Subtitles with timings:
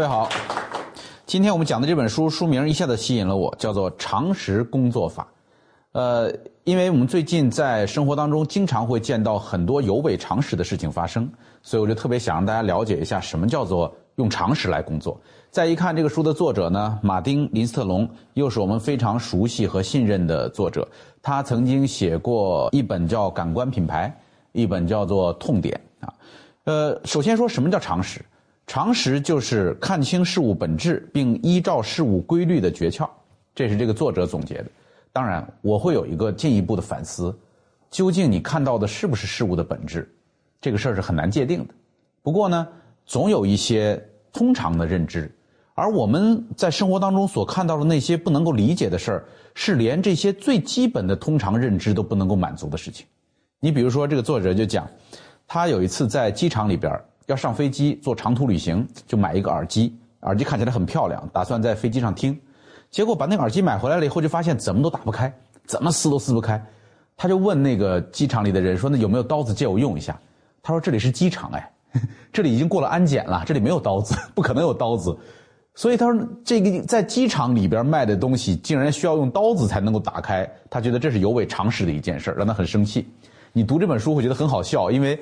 [0.00, 0.30] 各位好，
[1.26, 5.24] 今天我们讲的这本书书名一下子吸引了我，叫做《常识工作法》。
[5.92, 6.32] 呃，
[6.64, 11.30] 因为我们最近在生活当中经常会见到很多有违常识的事情发生，
[11.60, 15.20] 所以我就特别想让大家了解一下什么叫做用常识来工作。
[15.50, 20.88] 再一看这个书的作者呢，马丁·林斯特龙，又是我们非常熟悉和信任的作者。
[21.20, 24.08] 他曾经写过一本叫《感官品牌》，
[24.58, 26.14] 一本叫做《痛点》啊。
[26.64, 28.24] 呃，首先说什么叫常识？
[28.70, 33.10] 常识就是看清事物本质并依照事物规律的诀窍，
[33.52, 34.66] 这是这个作者总结的。
[35.12, 37.36] 当然，我会有一个进一步的反思：
[37.90, 40.08] 究竟你看到的是不是事物的本质？
[40.60, 41.74] 这个事儿是很难界定的。
[42.22, 42.64] 不过呢，
[43.04, 44.00] 总有一些
[44.32, 45.28] 通常的认知，
[45.74, 53.04] 而我们在生活当中所看到的那些不能够理解的事儿，是连这些最基本的通常认知都不能够满足的事情。
[53.58, 54.88] 你比如说，这个作者就讲，
[55.48, 56.96] 他有一次在机场里边。
[57.30, 62.38] 要上飞机做长途旅行，就买一个耳机，耳机看起来很漂亮，打算在飞机上听。
[62.90, 65.32] 结果把那个耳机买回来了以后，就发现怎么都打不开，
[65.64, 66.60] 怎么撕都撕不开。
[67.16, 70.18] 他就问那个机场里的人说：“那有没有刀子借我用一下？”
[70.60, 71.70] 他说：“这里是机场，哎，
[72.32, 75.16] 这里已经过了安检了，这里没有刀子， 不可能有刀子。”
[75.76, 83.08] 所以他说：“这个在机场里边卖的东西，竟然需要用刀子才能够打开，他觉得这是有违常识的一件事，让他很生气。”
[83.52, 85.16] 你读这本书会觉得很好笑，因为。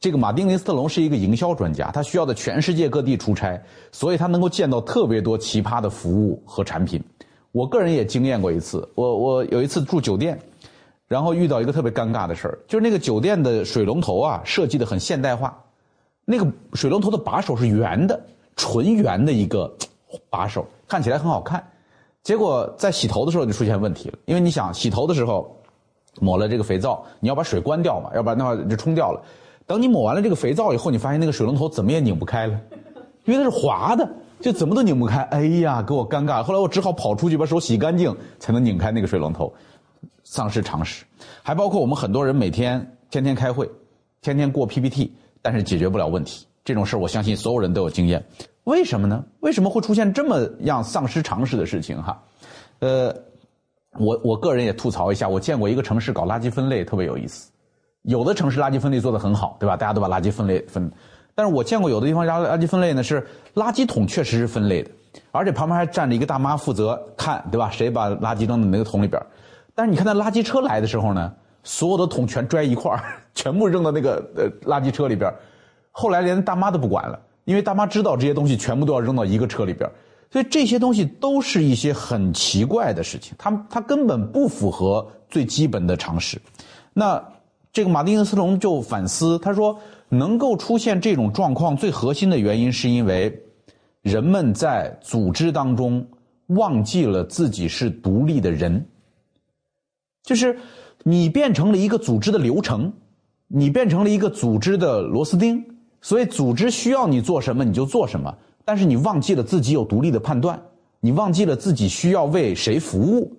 [0.00, 3.60] 这个马丁·林斯特龙是一个营销专家，他需要在全世界各地出差，
[3.90, 7.02] 所以他能够见到特别多奇葩的服务和产品。
[7.50, 10.38] 我个人也经验过一次，我我有一次住酒店，
[11.08, 15.58] 然后遇到一个特别尴尬的事儿，就是那个酒店的水龙头啊设计的很现代化，
[16.24, 18.20] 那个水龙头的把手是圆的，
[18.54, 19.74] 纯圆的一个
[20.30, 21.66] 把手，看起来很好看。
[22.22, 25.56] 结果在洗头的时候就出现问题了，因为你想洗头的时候
[26.20, 29.20] 抹了这个肥皂，你要把水关掉嘛，要不然的话就冲掉了。
[29.68, 32.58] 等你抹完了这个肥皂以后，你发现那个水龙头怎么也拧不开了，
[33.26, 34.08] 因为它是滑的，
[34.40, 35.20] 就怎么都拧不开。
[35.24, 36.42] 哎呀，给我尴尬！
[36.42, 39.52] 后来我只好跑出去把手洗干净，才能拧开那个水龙头。
[40.24, 41.04] 丧失常识，
[41.42, 43.70] 还包括我们很多人每天天天开会，
[44.22, 45.12] 天天过 PPT，
[45.42, 46.46] 但是解决不了问题。
[46.64, 48.24] 这种事我相信所有人都有经验。
[48.64, 49.22] 为什么呢？
[49.40, 52.02] 为什么会出现这么样丧失常识的事情？
[52.02, 52.22] 哈，
[52.78, 53.14] 呃，
[53.98, 57.50] 我我个人也吐槽一下，我见过一个城市搞垃圾分类特别有意思。
[58.08, 59.76] 有的城市垃圾分类做得很好，对吧？
[59.76, 60.90] 大家都把垃圾分类分，
[61.34, 63.20] 但是我见过有的地方垃垃圾分类呢是
[63.54, 64.90] 垃圾桶确实是分类的，
[65.30, 67.68] 而且旁边还站着一个大妈负责看，对吧？
[67.70, 69.22] 谁把垃圾扔到哪个桶里边？
[69.74, 71.30] 但是你看那垃圾车来的时候呢，
[71.62, 73.04] 所有的桶全拽一块儿，
[73.34, 75.30] 全部扔到那个呃垃圾车里边。
[75.92, 79.86] 后来连大妈都不管了，因为大妈知道这些东西全部都要扔到一个车里边，
[80.30, 86.40] 所以这些东西都是一些很奇怪的事情，它它根本不符合最基本的常识。
[86.94, 87.22] 那。
[87.78, 89.78] 这个马丁斯隆就反思，他说，
[90.08, 93.40] 能够出现这种状况，最核心的原因是因为
[94.02, 96.04] 人们在组织当中
[96.48, 98.84] 忘记了自己是独立的人，
[100.24, 100.58] 就是
[101.04, 102.92] 你变成了一个组织的流程，
[103.46, 105.64] 你变成了一个组织的螺丝钉，
[106.00, 110.60] 所以组织需要你做什么你就做什么，但是你忘记了自己有独立的判断，
[110.98, 113.32] 你忘记了自己需要为谁服务，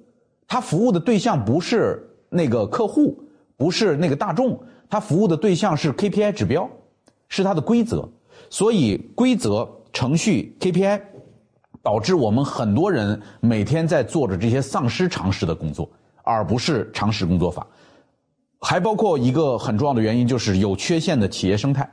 [0.48, 3.22] 他服务的对象不是那个客户。
[3.60, 4.58] 不是那个大众，
[4.90, 6.68] 它服务的对象是 KPI 指标，
[7.28, 8.08] 是它的规则，
[8.50, 11.02] 所以规则、程序、KPI，
[11.84, 15.92] 导致我们很多人每天在做着这些丧失常识的工作，
[16.24, 17.68] 而不是常识工作法。
[18.62, 21.90] 还包括一个很重要的原因，就是有缺陷的企业生态。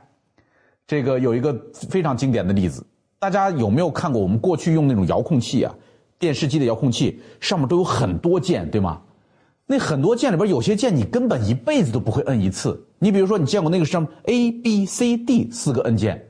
[0.87, 1.53] 这个有一个
[1.89, 2.81] 非常经典的例子，
[3.19, 4.21] 大家有没有看过？
[4.21, 5.75] 我们过去用那种遥控器啊，
[6.17, 9.01] 电视机的遥控器上面都有很多键，对吗？
[9.69, 12.81] 那很多键里边有些键你根本一辈子都不会摁一次。
[12.99, 16.25] 你比如说，你见过那个上 A B C D 四个按键，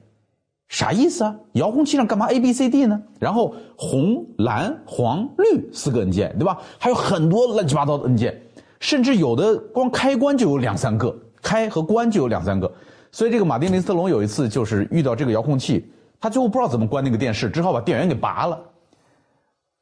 [0.69, 1.35] 啥意思啊？
[1.51, 2.99] 遥控器上干嘛 A B C D 呢？
[3.19, 6.57] 然后红蓝黄绿四个按键，对吧？
[6.79, 8.41] 还有很多乱七八糟的按键，
[8.79, 12.69] 甚至有的光开关就有两三个，开和关就有两三个。
[13.11, 15.89] 所以这个马丁林斯特龙有一次就是遇到这个遥控器，
[16.19, 18.59] 他最后不知道怎么关那个电视，只好把电源给拔了。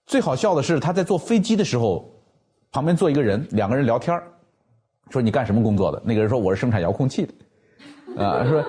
[0.06, 2.12] 最好笑的是他在坐飞机的时候。
[2.76, 4.22] 旁边坐一个人，两个人聊天
[5.10, 6.02] 说你干什么工作的？
[6.04, 8.66] 那个人说我是生产遥控器的，啊，说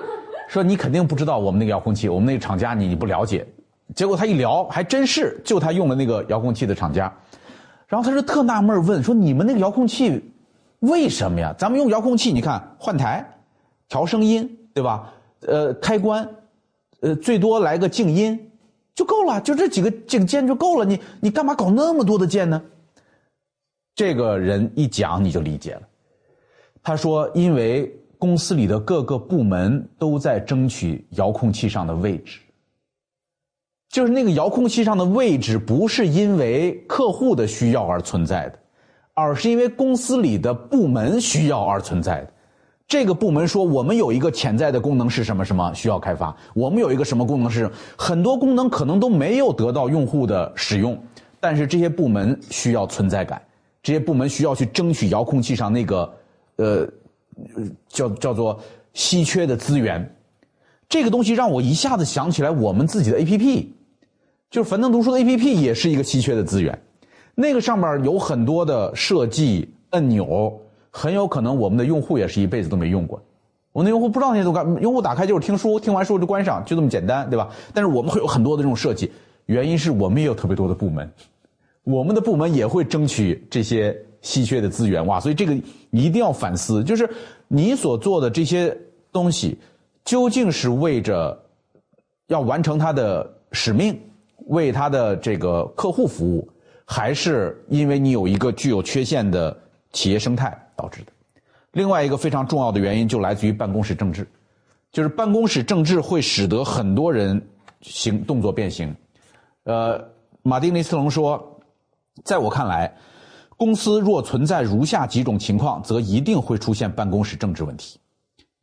[0.47, 3.45] 说你肯定不知道我们那个遥控器，我们那个厂家你你不了解。
[3.93, 7.13] 结果他一聊，还真是就他用的那个遥控器的厂家。
[7.85, 10.23] 然后他就特纳闷问说你们那个遥控器
[10.79, 11.53] 为什么呀？
[11.57, 13.29] 咱们用遥控器，你看换台、
[13.89, 15.13] 调声音，对吧？
[15.41, 16.25] 呃，开关，
[17.01, 18.39] 呃，最多来个静音
[18.95, 20.85] 就够了，就这几个几个键就够了。
[20.85, 22.61] 你你干嘛搞那么多的键呢？
[23.97, 25.81] 这个人一讲你就理解了，
[26.83, 32.39] 他说：“因为公司里的各个部门都在争取遥控器上的位置，
[33.89, 38.59] 就是那个遥控器上的位置不是因为客户的需要而存在的，
[39.15, 42.31] 而是因为公司里的部门需要而存在的。
[42.87, 47.67] 这个部门说，我们有一个潜在的功能是什么什么需要开发，我们有一个什么功能是
[47.97, 50.95] 很多功能可能都没有得到用户的使用，
[51.39, 53.41] 但是这些部门需要存在感，
[53.87, 56.13] 这些部门需要去争取遥控器上那个
[56.57, 56.85] 呃
[57.87, 58.59] 叫叫做
[58.91, 60.13] 稀缺的资源。
[60.89, 63.65] 这个东西让我一下子想起来，我们自己的 APP，
[64.51, 66.77] 就是樊登读书的 APP 也是一个稀缺的资源，
[67.33, 70.59] 那个上面有很多的设计按钮。
[70.91, 73.23] 很有可能我们的用户也是一辈子都没用过，
[73.71, 77.47] 我们的用户不知道那些都干，用户打开就是听书，听完书就关上，就这么简单，对吧？
[77.73, 79.09] 但是我们会有很多的这种设计，
[79.45, 81.09] 原因是我们也有特别多的部门，
[81.87, 85.57] 我们的部门也会争取这些稀缺的资源哇，所以这个
[85.91, 87.09] 一定要反思，就是
[87.47, 88.77] 你所做的这些
[89.09, 89.57] 东西，
[90.03, 91.41] 究竟是为着
[92.27, 93.97] 要完成它的使命，
[94.47, 96.45] 为它的这个客户服务，
[96.83, 99.57] 还是因为你有一个具有缺陷的
[99.93, 100.61] 企业生态？
[100.75, 101.11] 导致的，
[101.71, 104.27] 另外一个非常重要的原因就来自于办公室政治，
[104.91, 107.41] 就是办公室政治会使得很多人
[107.79, 108.93] 行动作变形。
[109.63, 110.03] 呃，
[110.43, 111.56] 马丁尼斯隆说，
[112.23, 112.93] 在我看来，
[113.55, 117.99] 公司若存在如下几种情况，则一定会出现办公室政治问题：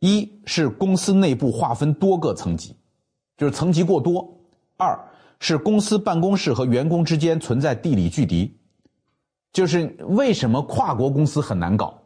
[0.01, 2.77] 一是公司内部划分多个层级，
[3.37, 4.23] 就是层级过多；
[4.77, 4.99] 二
[5.41, 8.57] 是公司办公室和员工之间存在地理距离，
[9.53, 12.01] 就是为什么跨国公司很难搞。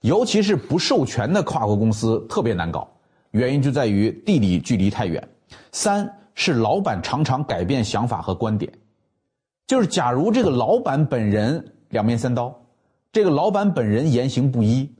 [0.00, 2.88] 尤其是不授权的跨国公司特别难搞，
[3.30, 5.28] 原因就在于地理距离太远。
[5.70, 8.72] 三是老板常常改变想法和观点，
[9.66, 12.54] 就是假如这个老板本人两面三刀，
[13.12, 14.90] 这个老板本人言行不一，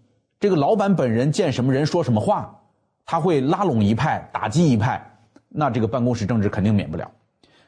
[0.41, 2.59] 这个老板本人见什么人说什么话，
[3.05, 5.05] 他会拉拢一派打击一派，
[5.49, 7.11] 那这个办公室政治肯定免不了。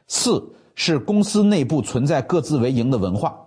[0.07, 0.43] 四
[0.75, 3.39] 是公司内部存在各自为营的文化，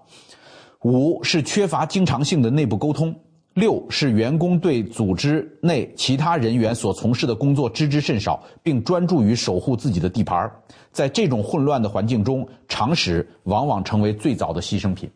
[0.81, 3.15] 五是缺乏经常性的内部沟通。
[3.57, 10.56] 六是员工对组织内其他人员所从事的工作知之甚少，并专注于守护自己的地盘儿
[10.92, 15.09] 在这种混乱的环境中，常识往往成为最早的牺牲品。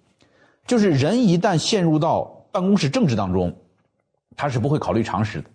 [0.66, 3.56] 就是人一旦陷入到办公室政治当中，
[4.36, 5.48] 他是不会考虑常识的，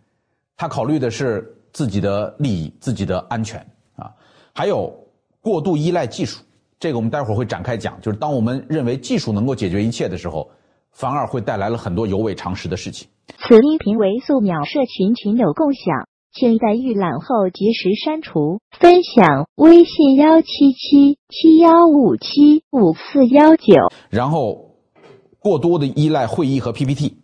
[0.56, 3.58] 他考虑的是自己的利益、自己的安全
[3.96, 4.14] 啊。
[4.54, 4.96] 还有
[5.40, 6.40] 过度依赖技术，
[6.78, 8.00] 这个我们待会儿会展开讲。
[8.00, 10.48] 就是当我们认为技术能够解决一切的时候。
[10.96, 13.06] 反而会带来了很多有违常识的事情。
[13.38, 18.60] 此音频为素描社群群友共享，请在预览后及时删除。
[18.70, 23.74] 分享微信幺七七七幺五七五四幺九。
[24.08, 24.70] 然后，
[25.38, 27.18] 过多的依赖会议和 PPT，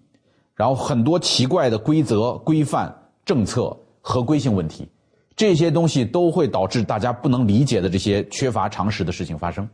[0.54, 2.94] 然后很多奇怪的规则、规范、
[3.25, 4.86] 政策、合规性问题，
[5.34, 9.66] 这些东西都会导致大家不能理解的这些缺乏常识的事情发生。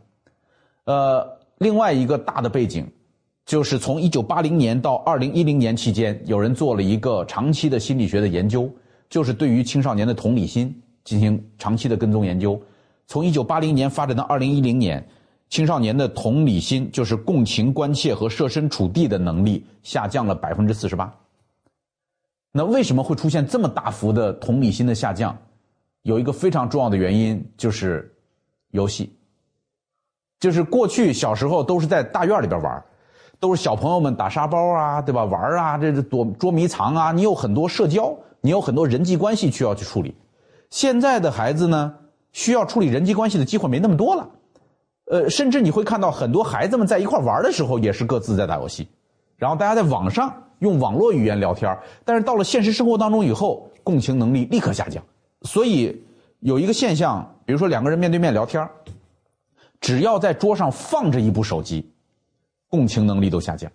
[0.85, 2.89] 呃，另外一个大的背景。
[3.49, 8.71] 就是从一九八零年到二零一零年期间，有人做了一个长期的心理学的研究，
[9.09, 10.71] 就是对于青少年的同理心
[11.03, 12.61] 进行长期的跟踪研究。
[13.07, 15.03] 从一九八零年发展到二零一零年，
[15.49, 21.11] 青少年的同理心，就是共情、关切和设身处地的能力下降了百分之四十八。
[22.51, 25.35] 那为什么会出现这么大幅的同理心的下降？
[26.03, 28.15] 有一个非常重要的原因，就是
[28.69, 29.11] 游戏。
[30.39, 32.85] 就是过去小时候都是在大院里边玩。
[33.39, 35.23] 都是小朋友们打沙包啊，对吧？
[35.23, 37.11] 玩啊，这是躲捉迷藏啊。
[37.11, 40.13] 你有很多社交，你有很多人际关系需要去处理。
[40.69, 41.93] 现在的孩子呢，
[42.33, 44.29] 需要处理人际关系的机会没那么多了。
[45.05, 48.87] 呃，甚至你会看到很多孩子们在一块玩的时候，也是各自在打游戏，
[49.37, 55.01] 然后大家在网上用网络语言聊天但是到了现实生活当中以后，共情能力立刻下降。
[55.43, 56.03] 所以
[56.41, 58.67] 有一个现象，比如说两个人面对面聊天
[59.79, 61.89] 只要在桌上放着一部手机。
[62.69, 63.69] 共情能力都下降。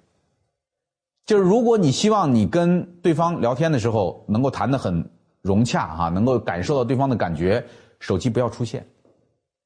[1.27, 5.11] 就是如果你希望你跟对方聊天的时候能够谈得很
[5.41, 7.65] 融洽哈，能够感受到对方的感觉，
[7.99, 8.87] 手机不要出现，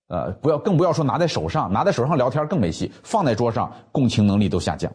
[0.07, 2.91] 呃，不要更不要说拿在手上，拿在手上聊天更没戏。
[3.03, 4.93] 放在桌上，共情能力都下降。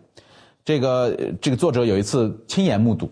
[0.63, 3.11] 这个这个作者有一次亲眼目睹，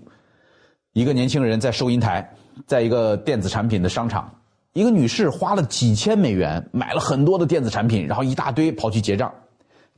[0.93, 2.33] 一个年轻人在收银台，
[2.65, 4.33] 在一个电子产品的商场，
[4.71, 9.29] 一个女士花了几千美元买了很多的电子产品，然后一大堆跑去结账。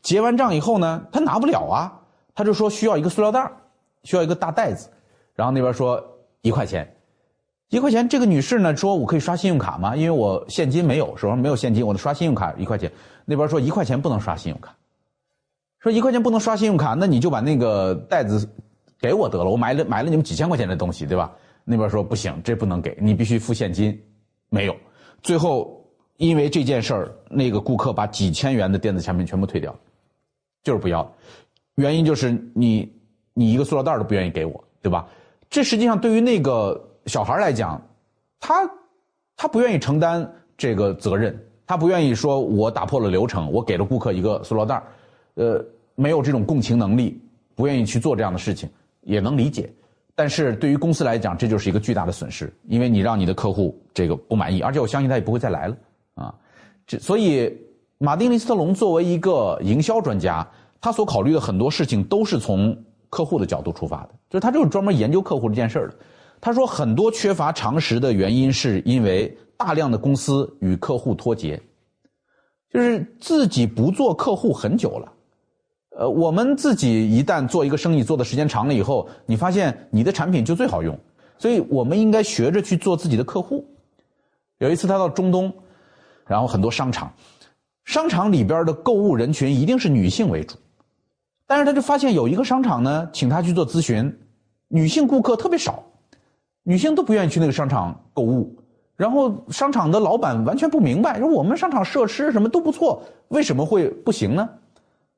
[0.04, 2.00] 结完账以后呢，他拿不了啊，
[2.36, 3.52] 他就说需要一个塑料袋
[4.04, 4.90] 需要一个大袋子，
[5.34, 6.00] 然后那边说
[6.42, 6.88] 一块钱，
[7.70, 8.08] 一块钱。
[8.08, 9.96] 这个女士呢说，我可以刷信用卡吗？
[9.96, 12.92] 因为我现金没有，手上没有现金，我得刷信用卡一块钱。
[13.26, 14.76] 那边说一块钱不能刷信用卡，
[15.80, 18.46] 说一块钱不能刷信用卡，那你就把那个袋子
[19.00, 21.32] 给我得了，我买了买了你们几千块钱的东西，对吧？
[21.64, 23.98] 那边说不行，这不能给你，必须付现金，
[24.50, 24.76] 没有。
[25.22, 25.82] 最后
[26.18, 29.80] 因为这件事儿，那个顾客把几千元的电子产品全部退掉了，
[30.64, 31.10] 就是不要，
[31.76, 32.92] 原因就是你
[33.34, 35.08] 你一个塑料袋都不愿意给我，对吧？
[35.50, 37.82] 这实际上对于那个小孩来讲，
[38.40, 38.70] 他
[39.36, 40.28] 他不愿意承担
[40.58, 44.82] 这个责任，他不愿意说我打破了流程，我给了顾客一个塑料袋
[45.36, 45.64] 呃，
[45.96, 47.22] 没有这种共情能力，
[47.56, 48.70] 不愿意去做这样的事情，
[49.02, 49.72] 也能理解。
[50.16, 55.76] 但是对于公司来讲，这就是一个巨大的损失，因为你让你的客户这个不满意，而且我相信他也不会再来了
[56.14, 56.34] 啊。
[56.86, 57.52] 这所以，
[58.04, 60.46] 马丁尼斯特隆作为一个营销专家，
[60.82, 62.78] 他所考虑的很多事情都是从
[63.10, 65.96] 客户的角度出发的，就是他就是专门研究客户这件事儿的。
[66.42, 71.58] 他说，很多缺乏常识的原因是因为大量的公司与客户脱节，
[72.74, 75.10] 就是自己不做客户很久了。
[75.98, 81.00] 呃，我们自己一旦做一个生意做的时间长了以后，你发现你的产品就最好用，
[81.38, 83.66] 所以我们应该学着去做自己的客户。
[84.58, 85.54] 有一次他到中东，
[86.28, 87.10] 然后很多商场，
[87.86, 90.56] 商场里边的购物人群一定是女性为主，
[91.46, 94.18] 但是他就发现有一个商场呢，请他去做咨询，
[94.68, 95.84] 女性顾客特别少，
[96.64, 98.56] 女性都不愿意去那个商场购物，
[98.96, 104.50] 然后商场的老板完全不明白，说我们商场设施什么都不错，为什么会不行呢？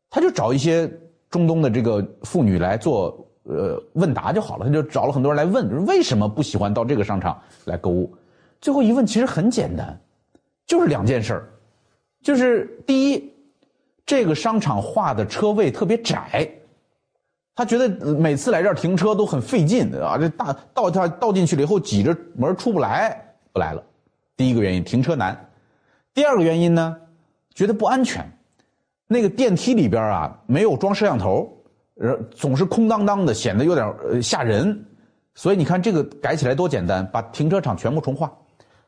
[0.10, 0.91] 他就找一些
[1.29, 8.12] 中东的这个妇女来做呃问答就好了，他就找了很多人来问，为什么不喜欢到这个商场来购物？
[8.62, 10.00] 最后一问，其实很简单，
[10.65, 11.50] 就是两件事儿，
[12.25, 13.32] 就是第一，
[14.03, 16.50] 这个商场画的车位特别窄，
[17.53, 23.15] 他觉得每次来这儿停车都很费劲啊，这大倒他倒进去了以后挤着门出不来，
[23.53, 23.84] 不来了。
[24.36, 25.39] 第一个原因停车难，
[26.15, 26.98] 第二个原因呢，
[27.53, 28.27] 觉得不安全。
[29.05, 31.48] 那个电梯里边啊，没有装摄像头，
[32.01, 34.84] 呃，总是空荡荡的，显得有点呃吓人。
[35.36, 38.34] 所以你看这个改起来多简单，把停车场全部重画，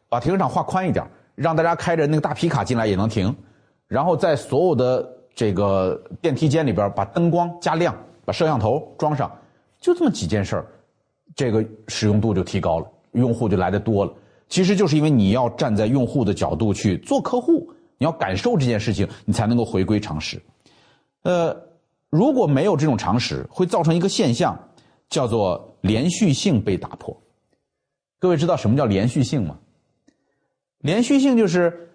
[0.10, 1.06] 把停车场画宽一点，
[1.38, 3.34] 让大家开着那个大皮卡进来也能停。
[3.88, 9.32] 然后在所有的这个电梯间里边，把灯光加亮，把摄像头装上，
[9.80, 10.66] 就这么几件事儿，
[11.36, 14.12] 这个使用度就提高了，用户就来的多了。
[14.50, 17.72] 其实就是因为你要站在用户的角度去做客户。
[18.00, 20.40] 你要感受这件事情，你才能够回归常识。
[21.24, 21.56] 呃，
[22.10, 24.56] 如果没有这种常识，会造成一个现象，
[25.10, 27.16] 叫做连续性被打破。
[28.20, 29.58] 各位知道什么叫连续性吗？
[30.80, 31.90] 连续性就是，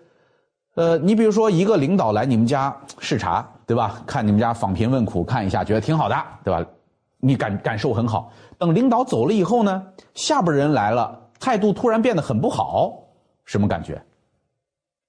[0.74, 4.02] 呃，你比如说一个领导来你们家视察，对吧？
[4.06, 6.64] 看你们家访贫问苦，看一下觉得挺好的，对吧？
[7.18, 8.32] 你感感受很好。
[8.58, 9.82] 等领导走了以后呢，
[10.14, 12.92] 下边人来了，态度突然变得很不好，
[13.44, 14.02] 什么感觉？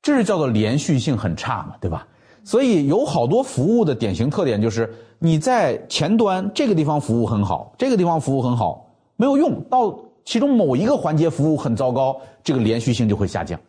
[0.02, 2.06] 这是叫做连续性很差嘛，对吧？
[2.44, 13.60] 所以有好多服务的典型特点就是你在前端这个地方服务很好，这个地方服务很好，没有用到其中某一个环节服务很糟糕，这个连续性就会下降。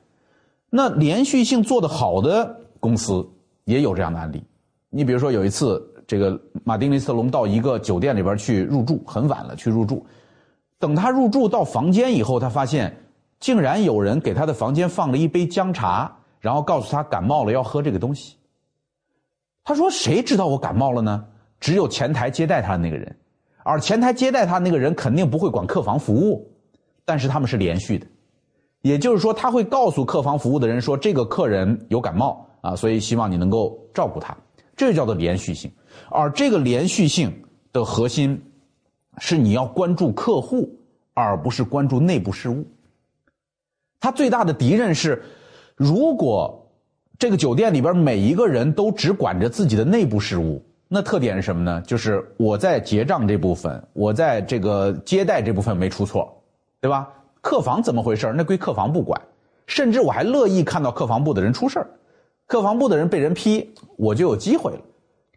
[0.70, 3.26] 那连续性做得好的公司
[3.64, 4.42] 也有这样的案例。
[4.90, 10.04] 你比如说有一次，这个马丁尼斯特隆到一个酒店里边去入住，很晚了去入住，
[10.78, 12.94] 等他入住到房间以后，他发现
[13.40, 16.14] 竟然有人给他的房间放了一杯姜茶。
[16.40, 18.36] 然后告诉他感冒了要喝这个东西。
[19.64, 21.24] 他说：“谁知道我感冒了呢？
[21.58, 23.16] 只有前台接待他的那个人，
[23.64, 26.48] 而前台接待他那个人肯定不会管客房服务，
[27.04, 28.06] 但是他们是连续的，
[28.82, 34.36] 也就是说他会告诉客房服务的人说这个客人有感冒啊，所以希望你能够照顾他，
[34.76, 35.68] 这叫做连续性。
[36.08, 37.32] 而这个连续性
[37.72, 38.40] 的核心
[39.18, 40.78] 是你要关注客户，
[41.12, 42.64] 而不是关注内部事务。
[43.98, 45.20] 他最大的敌人是。”
[45.76, 46.70] 如果
[47.18, 51.80] 这个酒店里边每一个人都只管着自己的内部事务，那特点是什么呢？
[51.82, 56.32] 就是我在结账这部分，我在这个接待这部分没出错，
[56.80, 57.08] 对吧？
[57.40, 58.32] 客房怎么回事？
[58.36, 59.20] 那归客房部管，
[59.66, 61.90] 甚至我还乐意看到客房部的人出事儿，
[62.46, 64.80] 客房部的人被人批，我就有机会了。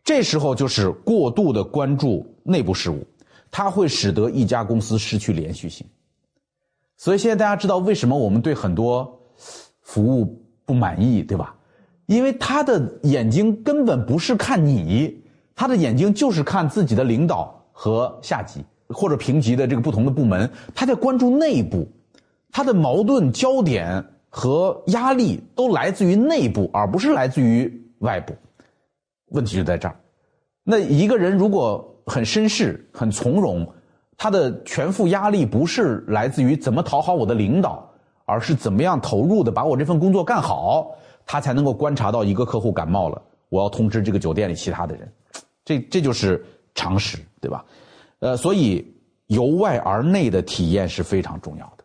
[0.04, 3.04] 这时候就是过度的关注内部事务，
[3.50, 5.86] 它会使得一家公司失去连续性。
[6.96, 9.14] 所以现在大家知道为什么我们对很多。
[9.82, 11.56] 服务不满意，对吧？
[12.08, 15.24] 因为他的眼睛根本不是看你，
[15.58, 21.86] 他的眼睛就是看自己的领导和下级或者平级的这个不同的部门，他在关注内部，
[22.52, 28.34] 他的矛盾焦点和压力都来自于内部，而不是来自于外部。
[29.32, 30.00] 问题就在这儿。
[30.64, 33.68] 那一个人如果很绅士、很从容，
[34.16, 37.84] 他的全副压力不是来自于怎么讨好我的领导。
[38.30, 40.92] 而是怎么样投入的把我这份工作干好，
[41.26, 45.10] 他才能够观察到一个客户感冒了，我要通知这个酒店里其他的人，
[45.68, 46.42] 这这就是
[46.74, 47.66] 常识，对吧？
[48.20, 48.90] 呃，所以
[49.26, 51.84] 由外而内的体验是非常重要的。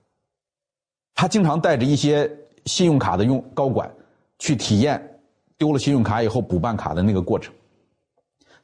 [1.16, 2.30] 他经常带着一些
[2.66, 3.92] 信用卡的用高管
[4.38, 5.02] 去体验
[5.58, 7.52] 丢了信用卡以后补办卡的那个过程，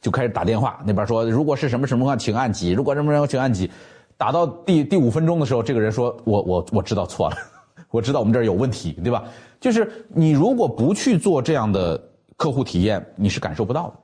[0.01, 3.69] 就开始打电话，那边说如果是什么什么话，请按几；如果什么什么，请按几。
[4.17, 7.37] 打到第第五分钟的时候，这个人说：“我我我知道错了，
[7.91, 9.25] 我知道我们这儿有问题，对吧？”
[9.61, 12.01] 就是你如果不去做这样的
[12.37, 13.95] 客户体验，你是感受不到的。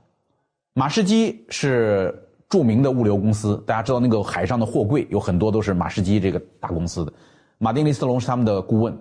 [0.77, 2.13] 马士基是
[2.49, 7.13] 著名的物流公司，大家知道那个海上的货柜有很多都是马士基这个大公司的，
[7.59, 8.99] 马丁·利斯隆是他们的顾问。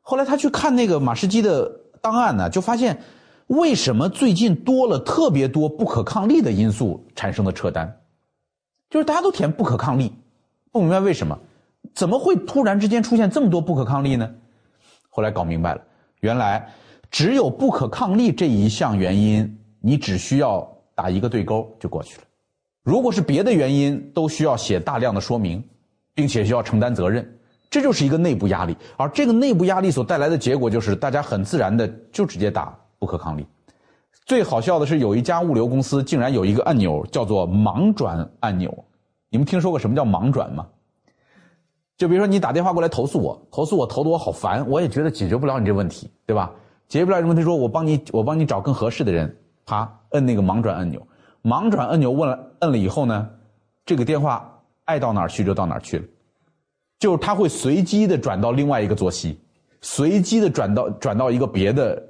[0.00, 1.68] 后来他去看那个马士基的
[2.00, 2.96] 档案呢，就发现
[3.48, 8.00] 为什么最近多了特别多不可抗力的因素产生的撤单，
[8.88, 10.12] 就是大家都填不可抗力。
[10.70, 11.36] 不明白为什么，
[11.94, 14.30] 怎么会突然之间出现这么多不可抗力呢？
[15.10, 15.82] 后来搞明白了，
[16.20, 16.68] 原来
[17.10, 22.24] 只有不可抗力这一项原因，你只需要打一个对勾就过去了。
[22.82, 25.62] 如果是别的原因，都需要写大量的说明，
[26.12, 27.24] 并且需要承担责任。
[27.70, 33.46] 这就是一个内部压力，而这个内部压力所带来的结果，就是大家很自然的就直接打不可抗力。
[34.24, 38.76] 最好笑的是，有一家物流公司竟然有一个按钮叫做盲转按钮。
[39.30, 40.66] 你们听说过什么叫盲转吗？
[41.96, 46.50] 就比如说你打电话过来投诉我，投诉我投的我好烦，我也觉得解决不了你这问题，对吧？
[46.88, 49.36] 解决不了这问题，说我帮你，我帮你找更合适的人，
[49.68, 51.06] 啪，摁那个盲转按钮，
[51.42, 53.28] 盲转按钮问了，摁了以后呢，
[53.84, 54.50] 这个电话
[54.86, 56.04] 爱到哪儿去就到哪儿去了，
[56.98, 59.38] 就是他会随机的转到另外一个座席，
[59.82, 62.02] 随机的转到转到一个别的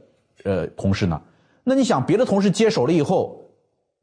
[0.45, 1.21] 呃同事那，
[1.65, 3.43] 那你想别的同事接手了以后，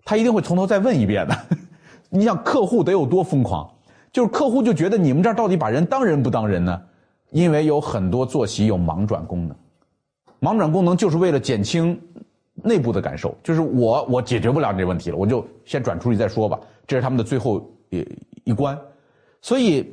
[0.03, 1.37] 他一定会从头再问一遍的。
[2.11, 3.69] 你想客户得有多疯狂？
[4.11, 6.81] 就是客户就觉得你们这儿到底把人当人不当人呢？
[7.31, 9.57] 因为有很多坐席有盲转功能，
[10.39, 11.99] 盲转功能就是为了减轻
[12.63, 16.59] 内部的感受，就是我我解决不了这问题了，我就先转出去再说吧。
[16.87, 18.07] 这是他们的最后一
[18.45, 18.77] 一关，
[19.41, 19.85] 所以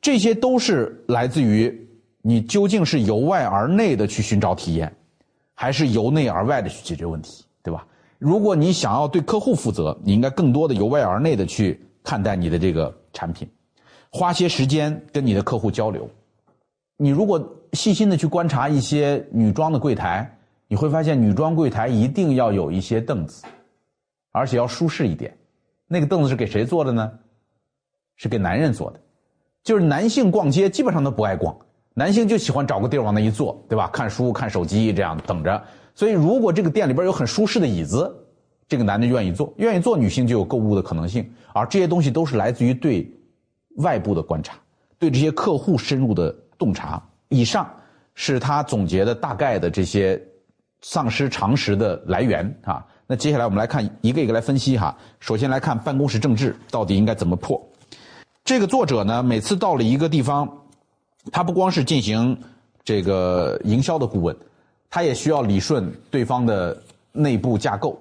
[0.00, 1.88] 这些都是来自于
[2.22, 4.92] 你究竟是由外而内的去寻找体验，
[5.54, 7.86] 还是由内而外的去解决问题，对吧？
[8.18, 13.48] 如果你想要对客户负责，你应该更多的由外而内的去看待你的这个产品，
[14.10, 16.08] 花些时间跟你的客户交流。
[16.96, 17.40] 你如果
[17.74, 20.37] 细心的去观察一些女装的柜台，
[20.68, 23.44] 你会发现女装柜台一定要有一些凳子，
[24.30, 25.36] 而且要舒适一点。
[25.86, 27.10] 那个凳子是给谁坐的呢？
[28.16, 29.00] 是给男人坐的。
[29.64, 31.56] 就是男性逛街基本上都不爱逛，
[31.94, 33.88] 男性就喜欢找个地儿往那一坐，对吧？
[33.88, 35.62] 看书、看手机这样等着。
[35.94, 38.14] 所以，如果这个店里边有很舒适的椅子，
[38.68, 41.28] 这个男的愿意坐，愿意坐，女性就有购物的可能性。
[41.54, 43.10] 而这些东西都是来自于对
[43.76, 44.58] 外部的观察，
[44.98, 47.02] 对这些客户深入的洞察。
[47.28, 47.68] 以上
[48.14, 50.22] 是他总结的大概的这些
[50.80, 52.84] 丧失常识的来源啊。
[53.06, 54.96] 那接下来我们来看一个一个来分析哈。
[55.20, 57.60] 首先来看办公室政治到底应该怎么破。
[58.44, 60.48] 这个作者呢，每次到了一个地方，
[61.32, 62.38] 他不光是进行
[62.84, 64.36] 这个营销的顾问。
[64.90, 67.98] 他也需要理顺对方的内部架构。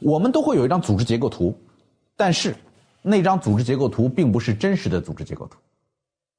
[0.00, 1.56] 我们都会有一张组织结构图，
[2.16, 2.52] 但是
[3.00, 5.56] 那张组织结构图并不是真实的组织结构图。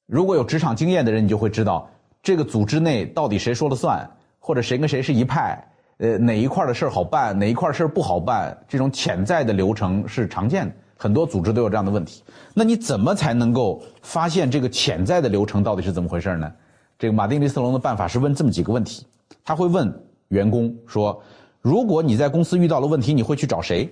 [0.06, 1.90] 如果有职场经验的人，你就会知道
[2.22, 5.64] 这个组织内到底谁说了算，或者谁跟谁是一派，
[5.98, 10.74] 呃，哪一块的事儿好办，哪一块事儿不好办，这种潜在的流程是常见的。
[10.98, 12.24] 很多组织都有这样的问题。
[12.54, 16.52] 那你怎么才能够发现这个潜在的流程到底是怎么回事呢？
[16.98, 19.06] 这个马丁·尼斯隆的办法是问这么几个问题。
[19.46, 19.90] 他会问
[20.28, 21.24] 员工说
[21.62, 23.90] ：“如果你在公司遇到了问题，你会去找谁？”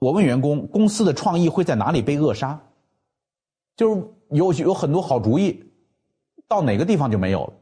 [0.00, 2.58] 我问员工：“公司的创意会在哪里被扼杀？”
[3.76, 5.62] 就是有有很多好主意，
[6.48, 7.52] 到哪个地方就没有了。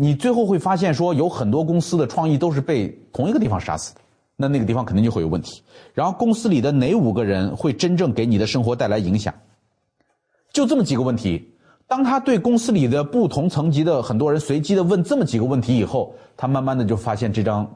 [0.00, 4.00] 你最后会发现说，有很多公司的创意都是被同一个地方杀死的，
[4.36, 5.60] 那那个地方肯定就会有问题。
[5.92, 9.34] 然后公司里的哪五个人会真正给你的生活带来影响？
[10.52, 11.52] 就这么几个问题。
[11.88, 17.68] 当他对公司里的不同层级的很多人随机的问这么几个问题以后，他慢慢的就发现这张，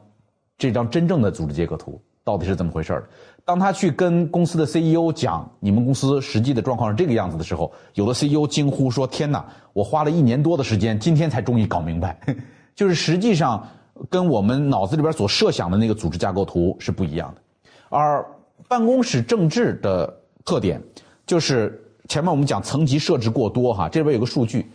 [0.57, 3.09] 这张真正的组织结构图到底是怎么回事儿。
[3.45, 12.17] 当他去跟公司的 CEO 讲你们公司实际的状况是这个样子的时候，有的 CEO 惊呼说：“天哪，我花了一年多的时间，今天才终于搞明白，
[12.75, 13.67] 就是实际上
[14.09, 17.41] 跟我们脑子里边所设想的那个组织架构图是不一样的。”
[17.89, 18.25] 而
[18.67, 20.13] 办公室政治的
[20.45, 20.81] 特点
[21.25, 21.79] 就是。
[22.09, 24.69] 前面我们讲层级设置过多哈，这边有个数据，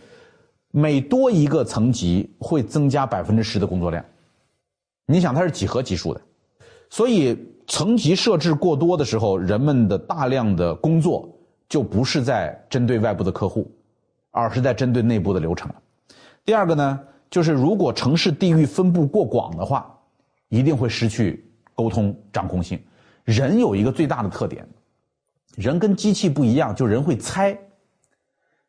[0.71, 4.03] 每多一个层级会增加百分之十的工作量。
[5.05, 6.19] 你想它是几何级数的，
[6.89, 11.29] 所以层级设置过多的时候，人们的大量的工作
[11.67, 13.71] 就不是在针对外部的客户，
[14.31, 15.75] 而是在针对内部的流程了。
[16.43, 16.99] 第二个呢，
[17.29, 19.95] 就是如果城市地域分布过广的话，
[20.49, 22.79] 一定会失去沟通掌控性。
[23.23, 24.67] 人有一个最大的特点。
[25.55, 27.57] 人跟机器不一样，就人会猜。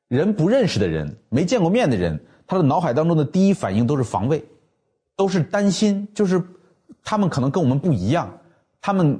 [0.08, 4.44] 人不认识的人、没见过面的人，他的脑海当中的第一反应都是防卫，
[5.14, 6.42] 都是担心，就是
[7.02, 8.28] 他们可能跟我们不一样，
[8.80, 9.18] 他们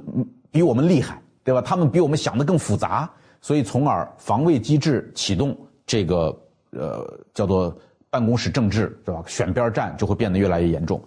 [0.51, 1.61] 比我们厉害，对吧？
[1.61, 3.09] 他们比我们想的更复杂，
[3.41, 6.35] 所以从而防卫机制启动，这个
[6.71, 7.75] 呃叫做
[8.09, 9.23] 办公室政治，对吧？
[9.27, 11.01] 选边站就会变得越来越严重。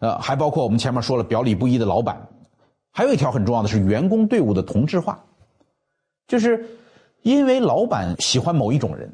[0.00, 2.20] 呃，还包括我们前面说了表里不一的老板，
[2.92, 5.18] 还有一条很重要的是员工队伍的同质化，
[6.26, 6.64] 就是
[7.22, 9.12] 因为老板喜欢某一种人。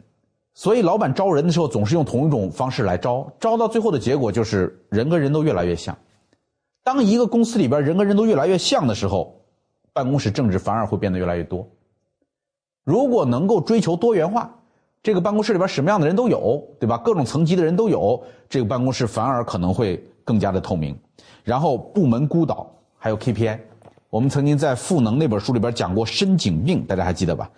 [0.57, 5.97] 所以，老板招人的时候总是用同一种方式来招，招到最后的结果就是人跟人都越来越像。
[6.85, 9.41] 当一个公司里边人跟人都越来越像的时候，
[9.95, 11.67] 办公室政治反而会变得越来越多。
[12.85, 14.55] 如果能够追求多元化，
[15.03, 16.99] 这个办公室里边什么样的人都有，对吧？
[16.99, 20.95] 各种层级的人都有，这个办公室反而可能会更加的透明。
[21.43, 23.59] 然后，部门孤岛还有 KPI，
[24.11, 27.51] 我们曾经在《赋能》那本书里边讲过深井病，大家还记得吧？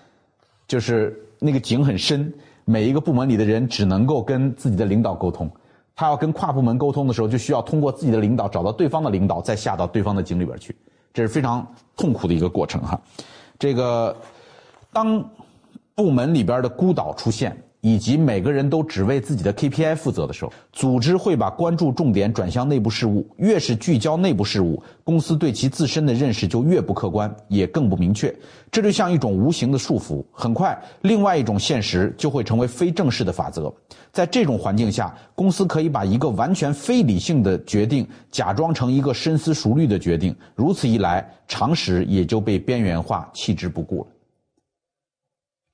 [0.69, 2.33] 就是那个井很深。
[2.65, 5.49] 每一个部门里的人只能够跟自己的领导沟通，
[5.97, 10.77] 他要跟跨部门沟通的时候，就需要通过自己的领导找到对方的领导，再下到对方的井里边去，
[11.13, 13.01] 这是非常痛苦的一个过程哈。
[13.59, 14.15] 这个
[14.93, 15.25] 当
[15.95, 17.61] 部门里边的孤岛出现。
[17.87, 23.25] 以及每个人都只为自己的 KPI 负责的时候，组织会把关注重点转向内部事务。
[23.37, 28.35] 越是聚焦内部事务，公司对其自身的认识就越不客观，也更不明确。
[28.72, 30.25] 这就像一种无形的束缚。
[30.33, 33.72] 很快，另外一种现实就会成为非正式的法则。
[34.11, 40.35] 在这种环境下，公司可以把一个完全非理性的决定假装成一个深思熟虑的决定。
[40.57, 44.07] 如此一来，常识也就被边缘化、弃之不顾了。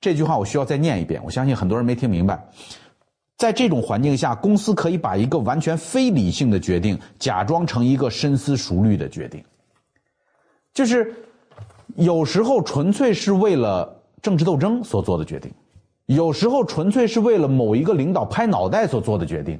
[0.03, 2.45] 这句话我需要再念一遍，我相信很多人没听明白。
[3.37, 9.41] 在这种环境下，公司可以把一个完全非理性的决定假装成一个深思熟虑的决定，
[10.73, 11.13] 就是
[11.95, 15.49] 有时候纯粹是为了政治斗争所做的决定，
[16.07, 19.57] 有时候纯粹是为了某一个领导拍脑袋所做的决定。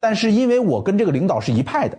[0.00, 1.96] 但是因为我跟这个领导是一派的，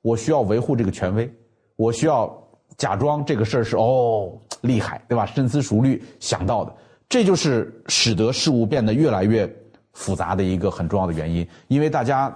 [0.00, 1.30] 我需要维护这个权威，
[1.76, 2.34] 我需要
[2.78, 5.26] 假装这个事儿是哦厉害，对吧？
[5.26, 6.74] 深思熟虑想到的。
[7.12, 9.46] 这就是使得事物变得越来越
[9.92, 12.34] 复杂的一个很重要的原因，因为大家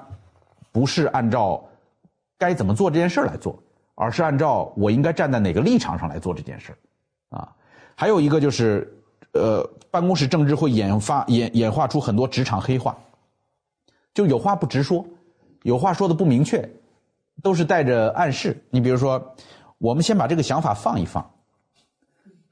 [0.70, 1.66] 不是按照
[2.36, 3.58] 该怎么做这件事来做，
[3.94, 6.76] 而是按照我应该站在哪个立场上来做这件事
[7.30, 7.50] 啊，
[7.94, 8.86] 还有一个就是，
[9.32, 12.94] 呃，办公室政治会演发演演化出很多职场黑话，
[14.12, 15.02] 就有话不直说，
[15.62, 16.68] 有话说的不明确，
[17.42, 18.62] 都是带着暗示。
[18.68, 19.34] 你比如说，
[19.78, 21.26] 我们先把这个想法放一放，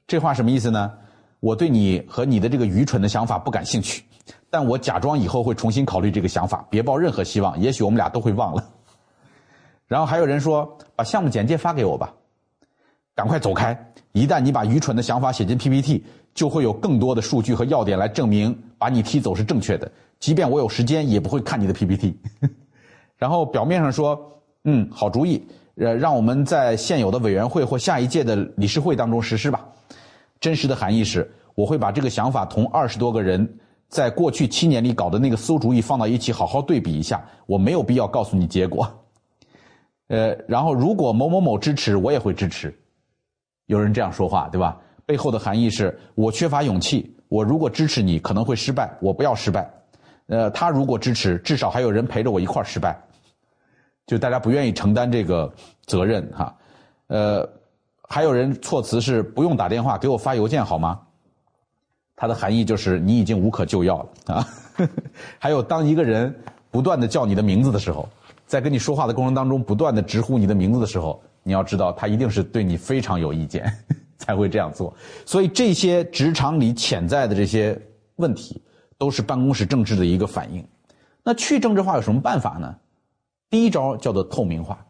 [0.07, 0.91] 这话什么意思呢？
[1.39, 4.03] 我对你和你的这个愚蠢的想法不感兴趣，
[4.49, 8.63] 但我假装以后会重新考虑这个想法，别抱任何希望，也许我们俩都会忘了。
[9.87, 12.11] 然后还有人说，把项目简介发给我吧，
[13.13, 13.93] 赶快走开！
[14.13, 22.17] 一旦你把愚蠢的想法写进 PPT，就会有更多的数据和要点来证明把你踢走是正确的，即便我有时间也不会看你的 PPT。
[23.17, 25.45] 然后表面上说，嗯，好主意，
[25.75, 29.65] 呃，让我们在现有的委员会或下一届的理事会当中实施吧。
[30.39, 37.23] 真实的含义是，我会把这个想法同二十多个人在过去七年里搞的那个馊主意放到一起，好好对比一下。
[37.45, 38.87] 我没有必要告诉你结果。
[40.07, 42.77] 呃，然后如果某某某支持，我也会支持。
[43.65, 44.79] 有人这样说话，对吧？
[45.05, 47.15] 背后的含义是我缺乏勇气。
[47.27, 48.95] 我如果支持你，可能会失败。
[49.01, 49.67] 我不要失败。
[50.27, 52.99] 呃，他如果支持，至少还有人陪着我一块失败。
[54.05, 55.51] 就大家不愿意承担这个
[55.85, 56.55] 责任，哈。
[57.07, 57.49] 呃。
[58.07, 60.99] 还有人措辞是不用打电话，给我发邮件好吗？
[62.15, 64.47] 它的含义就是你已经无可救药了啊。
[65.37, 66.33] 还有，当一个人
[66.71, 68.07] 不断的叫你的名字的时候，
[68.45, 73.69] 在跟你说话的过程当中不断的直呼你的名字的时候，你要知道他一定是对你非常有意见
[74.17, 74.93] 才会这样做。
[75.25, 77.77] 所以这些职场里潜在的这些
[78.17, 78.61] 问题，
[78.97, 80.65] 都是办公室政治的一个反应。
[81.23, 82.75] 那去政治化有什么办法呢？
[83.49, 84.85] 第一招叫做透明化，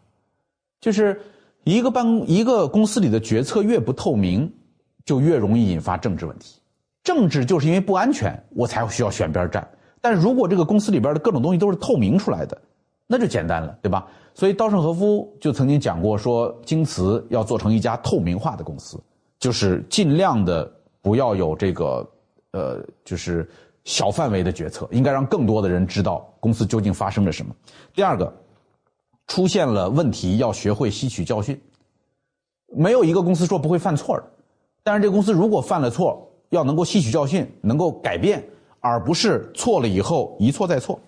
[0.81, 1.19] 就是。
[1.65, 4.49] 一个办公一个公司里的决策越不透明，
[5.03, 6.61] 就越容易引发政治问题。
[7.03, 9.67] 政治就是因为不安全，我才需要选边站。
[9.99, 12.55] 但如果这个公司里边的各种东西都是透明出来的，
[13.07, 14.05] 那就简单了，对吧？
[14.35, 19.01] 所以稻盛和夫就曾经讲过，说京瓷要做成一家透明化的公司，
[19.39, 22.07] 就是尽量的不要有这个
[22.51, 23.49] 呃，就是
[23.85, 27.55] 小范围的决策，应该让更多的人知道公司究竟发生了什么。
[27.95, 28.31] 第二个。
[29.27, 31.59] 出现了问题，要学会吸取教训。
[32.67, 34.23] 没有一个公司说不会犯错的，
[34.83, 38.43] 但是这个公司如果犯了错，要能够吸取教训，能够改变，
[38.79, 40.99] 而不是错了以后一错再错。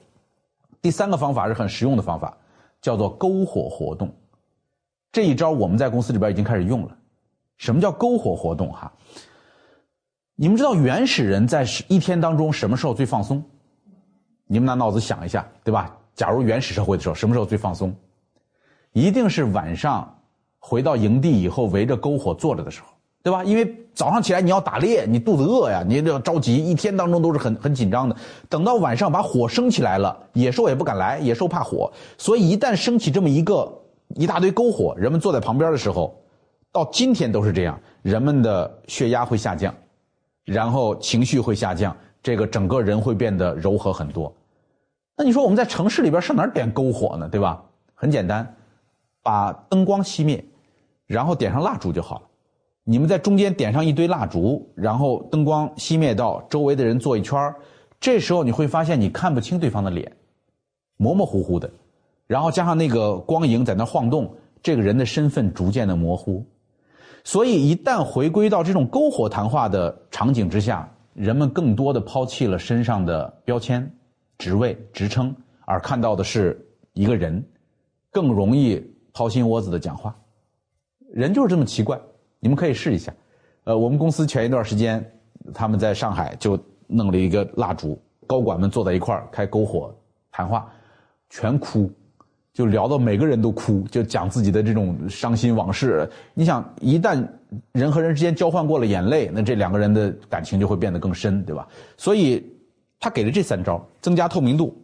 [0.82, 2.36] 第三个方法是很实用的方法，
[2.82, 4.14] 叫做篝火活动。
[5.12, 6.98] 这一招我们在公司里边已经开始用了。
[7.58, 8.72] 什么叫篝火活动？
[8.72, 8.92] 哈，
[10.36, 13.44] 你们知道原始人在一天当中什么时候最放松？
[14.46, 15.98] 你们拿脑子想一下，对吧？
[16.16, 17.94] 假如原始社会的时候，什么时候最放松？
[18.98, 20.12] 一定是晚上
[20.58, 22.88] 回到营地以后围着篝火坐着的时候，
[23.22, 23.44] 对吧？
[23.44, 28.16] 因为早上起来你要打猎，你肚子饿呀，你要着急，一天当中都是很很紧张的。
[28.50, 33.72] 等到晚上把火升起来了，野兽也不敢来，野兽怕火，所以一旦升起这么一个
[34.16, 36.20] 一大堆篝火，人们坐在旁边的时候，
[36.72, 39.72] 到今天都是这样，人们的血压会下降，
[40.44, 44.34] 然后情绪会下降，这个整个人会变得柔和很多。
[45.16, 47.30] 那你说我们在城市里边上哪点篝火呢？
[47.30, 47.62] 对吧？
[47.94, 48.56] 很简单。
[49.28, 50.42] 把灯光熄灭，
[51.06, 52.22] 然后点上蜡烛就好了。
[52.86, 57.54] 你们在中间点上一堆蜡烛，然后灯光熄灭到周围的人坐一圈
[58.00, 60.10] 这时候你会发现你看不清对方的脸，
[60.96, 61.70] 模模糊糊的。
[62.26, 66.46] 然后加上那个光影在那晃动，这个人的身份逐渐的模糊。
[67.26, 73.92] 所以一旦回归到这种篝火谈话的场景之下，人们更多的抛弃了身上的标签、
[74.38, 75.36] 职位、职称，
[75.66, 77.46] 而看到的是一个人，
[78.10, 78.82] 更容易。
[79.18, 80.16] 掏心窝子的讲话，
[81.12, 82.00] 人就是这么奇怪。
[82.40, 83.12] 你们可以试一下。
[83.64, 85.04] 呃，我们公司前一段时间，
[85.56, 89.92] 他们在上海就弄了一个蜡烛，高管们坐在一块儿开篝火
[90.32, 90.72] 谈话，
[91.32, 91.92] 全哭，
[92.54, 96.08] 就聊到每个人都哭，就讲自己的这种伤心往事。
[96.36, 97.28] 你想，一旦
[97.72, 101.68] 人和人之间交换过了眼泪，那这两个人的感情就会变得更深，对吧？
[101.98, 102.46] 所以，
[103.00, 104.80] 他给了这三招：增加透明度，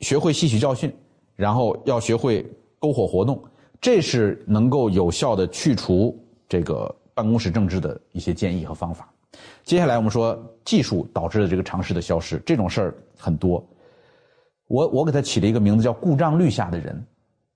[0.00, 0.92] 学会吸取教训，
[1.36, 2.44] 然后要学会
[2.80, 3.40] 篝火活动。
[3.80, 9.08] 这是能够有效的去除这个办公室政治的一些建议和方法。
[9.62, 13.64] 接下来我们说技术导致的这个常识的消失，这种事儿很多。
[14.66, 17.00] 我我给它起了一个名字叫“故障率下的人”。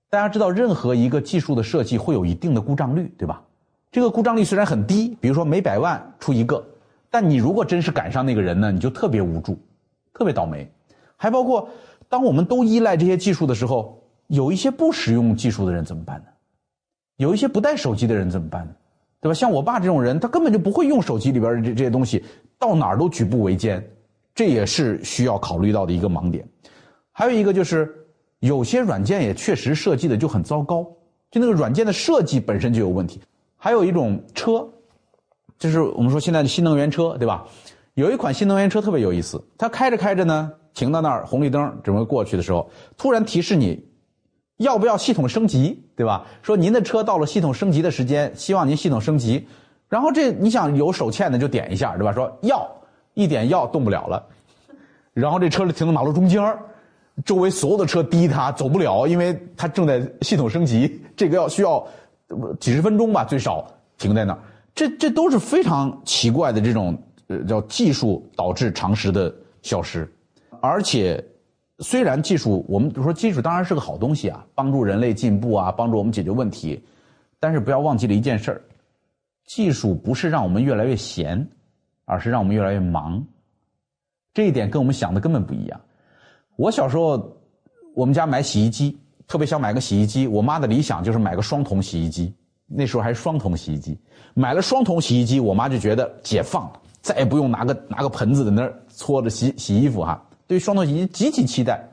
[0.09, 3.43] 大家知道，任何一个技术的设计会有一定的故障率，对吧？
[3.91, 6.63] 这个故障率虽然很低，比如说每百万出一个，
[7.09, 9.57] 但你如果真是赶上那个人呢，你就特别无助，
[10.13, 10.71] 特别倒霉。
[11.17, 11.67] 还包括
[12.07, 13.99] 当我们都依赖这些技术的时候。
[14.27, 16.25] 有一些不使用技术的人怎么办呢？
[17.17, 18.71] 有一些不带手机的人怎么办呢？
[19.21, 19.33] 对吧？
[19.33, 22.23] 像我爸这种人，他根本就不会用手机里边的这这些东西，
[22.57, 23.81] 到哪儿都举步维艰，
[24.33, 26.45] 这也是需要考虑到的一个盲点。
[27.11, 27.93] 还有一个就是，
[28.39, 30.83] 有些软件也确实设计的就很糟糕，
[31.29, 33.21] 就那个软件的设计本身就有问题。
[33.55, 34.67] 还有一种车，
[35.59, 37.45] 就是我们说现在的新能源车，对吧？
[37.93, 43.92] 有一款新能源车特别有意思，它开着开着呢，停到那儿红绿灯准备过去的时候，突然提示你。
[44.57, 46.25] 要不要系统升级，对吧？
[46.41, 49.47] 说您的车到了系统升级的时间，希望您系统升级。
[49.89, 52.13] 然后这你想有手欠的就点一下，对吧？
[52.13, 52.69] 说要
[53.15, 54.23] 一点要动不了了。
[55.13, 56.55] 然后这车停在马路中间
[57.25, 61.01] 周围所有的车滴它走不了，因为它正在系统升级。
[61.15, 61.85] 这个要需要
[62.59, 64.39] 几十分钟吧，最少停在那儿。
[64.75, 70.07] 这这都是非常奇怪的这种呃叫技术导致常识的消失，
[70.61, 71.23] 而且。
[71.79, 76.81] 虽然技术，我们比如说技术当然是个好东西啊，帮助人类进步啊，帮助我们解决问题，
[77.39, 78.61] 但是不要忘记了一件事儿：
[79.47, 81.45] 技术不是让我们越来越闲，
[82.05, 83.25] 而是让我们越来越忙。
[84.33, 85.81] 这一点跟我们想的根本不一样。
[86.55, 87.35] 我小时候，
[87.95, 90.27] 我们家买洗衣机，特别想买个洗衣机。
[90.27, 92.33] 我妈的理想就是买个双桶洗衣机，
[92.67, 93.99] 那时候还是双桶洗衣机。
[94.35, 100.23] 买了双桶洗衣机，我妈就觉得解放了，再也不用拿个拿个盆子在那儿搓着洗洗衣服哈。
[100.47, 101.87] 对双桶洗衣机极其期待，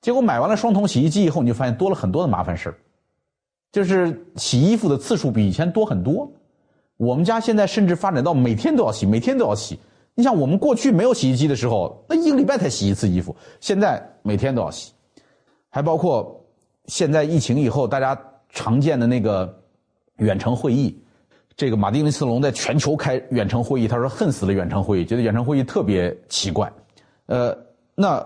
[0.00, 2.74] 结果买完了双桶洗衣机以后，你就发现多了很多的麻烦事
[3.70, 6.30] 就是洗衣服的次数比以前多很多。
[6.96, 9.78] 我们家现在甚至发展到每天都要洗，每天都要洗。
[10.14, 14.92] 你想，我们过去没有洗衣机的时候，那一个礼拜才洗一次衣服，现在每天都要洗。
[15.68, 16.44] 还包括
[16.86, 19.54] 现在疫情以后，大家常见的那个
[20.16, 20.98] 远程会议，
[21.54, 26.72] 这个马丁·斯隆在全球开远程会议，他说恨死了远程会议，觉得远程会议特别奇怪，
[27.26, 27.56] 呃。
[28.00, 28.24] 那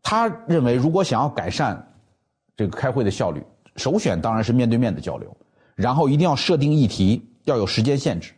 [0.00, 1.92] 他认为，如果想要改善
[2.56, 3.42] 这个开会的效率，
[3.74, 5.36] 首选当然是面对面的交流，
[5.74, 8.32] 然后一定要设定议题，要有时间限制，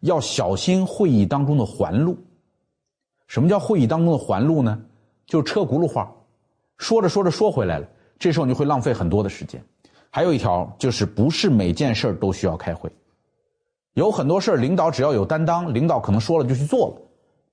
[0.00, 2.16] 要小心会议当中的环路。
[3.26, 4.80] 什么叫会议当中的环路呢？
[5.26, 6.10] 就是车轱辘话，
[6.78, 7.86] 说着说着说回来了，
[8.18, 9.62] 这时候你会浪费很多的时间。
[10.08, 12.90] 还有一条就是，不是每件事都需要开会，
[13.92, 17.05] 有很多事领导只要有担当，领导可能说了就去做了。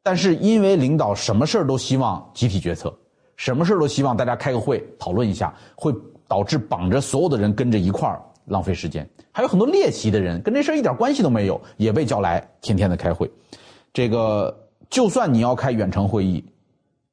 [0.03, 2.93] 但是因为领导什么事儿都希望集体决策，
[3.37, 5.93] 什么事儿都希望大家开个会讨论一下，会
[6.27, 9.09] 导致绑着所有的人跟着一块儿浪费时间。
[9.31, 13.31] 还有很多猎奇的人跟这事儿一点关系都没有，也被叫来天天的开会。
[13.93, 14.53] 这个
[14.89, 16.43] 就算你要开远程会议，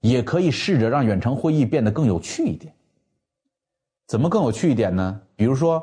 [0.01, 2.73] 也可以试着让远程会议变得更有趣一点。
[4.09, 5.21] 怎么更有趣一点呢？
[5.37, 5.81] 比如说，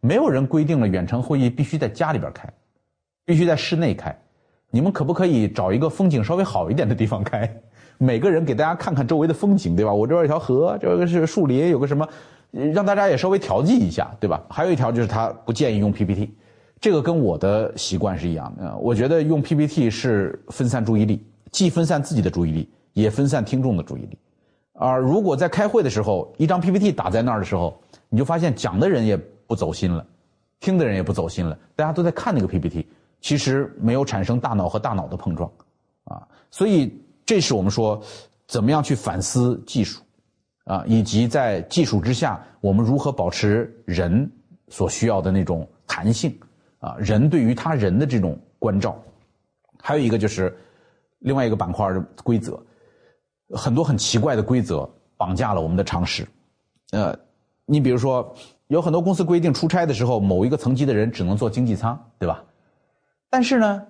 [0.00, 2.52] 没有人规定了远程会议必须在家里边开，
[3.24, 4.14] 必须在室内开。
[4.70, 7.48] 你们可不可以找一个风景稍微好一点的地方开？
[7.98, 9.92] 每个人给大家看看周围的风景，对吧？
[9.92, 12.08] 我这边有条河，这个是树林，有个什么？
[12.50, 14.42] 让大家也稍微调剂一下，对吧？
[14.48, 16.32] 还有一条就是他不建议用 PPT，
[16.80, 18.74] 这个跟我的习惯是一样的。
[18.78, 24.18] 我觉得用 PPT 是分散注意力，既分散自己的注意力，也分散听众的注意力。
[24.72, 27.78] 而如果在开会的时候，一张 PPT 打在那儿的时候，
[28.08, 29.14] 你就发现讲的人也
[29.46, 30.02] 不走心了，
[30.58, 32.88] 听的人也不走心了，大家都在看那个 PPT，
[33.20, 35.50] 其实没有产生大脑和大脑的碰撞，
[36.04, 36.92] 啊，所以
[37.24, 38.00] 这是我们说
[38.46, 40.02] 怎么样去反思技术，
[40.64, 44.30] 啊，以及在技术之下，我们如何保持人
[44.68, 46.34] 所需要的那种弹性，
[46.78, 48.98] 啊，人对于他人的这种关照，
[49.78, 50.56] 还有一个就是
[51.18, 52.60] 另外一个板块的规则。
[53.52, 56.24] 很多很奇怪的规则绑架了我们的常识，
[56.92, 57.18] 呃，
[57.66, 58.32] 你比如说，
[58.68, 62.44] 有很多公司规定出差的时候，某一个层级的人只能坐经济舱，对吧？
[63.30, 63.86] 但是呢，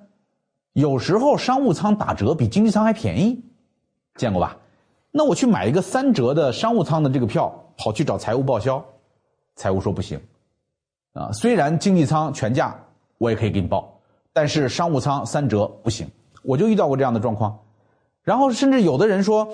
[0.74, 3.42] 有时候商务舱打折比经济舱还便宜，
[4.16, 4.56] 见过吧？
[5.10, 8.84] 那我去买一个三折的商务舱的这个票，跑去找财务报销，
[9.56, 10.20] 财务说不行，
[11.14, 12.78] 啊，虽然经济舱全价
[13.18, 13.98] 我也可以给你报，
[14.32, 16.06] 但是商务舱三折不行，
[16.42, 17.58] 我就遇到过这样的状况。
[18.22, 19.48] 然后甚至有的人说，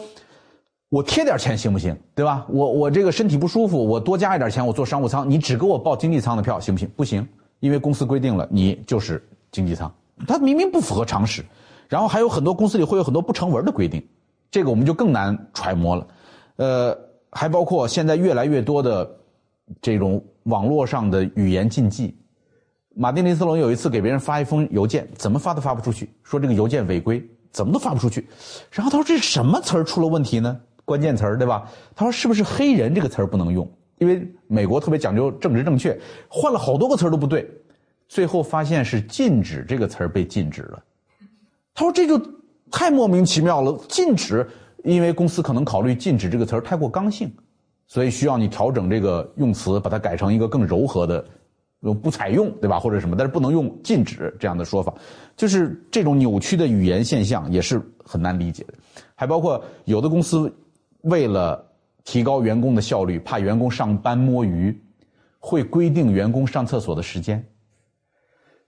[0.89, 1.97] 我贴点钱行不行？
[2.15, 2.45] 对吧？
[2.49, 6.91] 我我这个身体不舒服，我多加一点钱，我坐商务舱，你只给我报经济舱的票行不行？
[6.97, 7.27] 不行，
[7.61, 9.25] 因为公司规定了，你就是
[9.57, 9.91] 经济舱，
[10.29, 11.43] 它明明不符合常识。
[11.89, 14.07] 然后还有很多公司里会有很多不成文的规定，
[14.51, 16.07] 这个我们就更难揣摩了。
[16.57, 16.99] 呃，
[17.31, 19.11] 还包括现在越来越多的
[19.81, 22.15] 这种网络上的语言禁忌。
[22.95, 27.27] 马丁林斯隆有一次给别人发一封邮件，怎么发都发不出去，说这个邮件违规。
[27.53, 28.29] 怎么都发不出去，
[28.71, 30.61] 然后他说这是什么词儿出了问题呢？
[30.85, 31.67] 关键词儿对吧？
[31.95, 33.67] 他说是不是黑人这个词儿不能用？
[33.97, 37.51] 因为美国特别讲究政治正确，换了好多个词儿都不对，
[38.09, 40.83] 最后发现是禁止这个词儿被禁止了。
[41.75, 42.21] 他说这就
[42.71, 44.47] 太莫名其妙了，禁止，
[44.85, 47.31] 因为公司可能考虑禁止这个词儿太过刚性，
[47.87, 51.25] 所以需要你调整这个用词，把它改成一个更柔和的。
[52.03, 52.81] 不采用，对吧？
[52.81, 54.93] 或者什么，但是不能用禁止这样的说法，
[55.37, 58.75] 就是这种扭曲的语言现象也是很难理解的。
[59.15, 60.53] 还包括有的公司
[61.03, 61.65] 为了
[62.03, 64.77] 提高员工的效率，怕员工上班摸鱼，
[65.39, 67.45] 会规定员工上厕所的时间。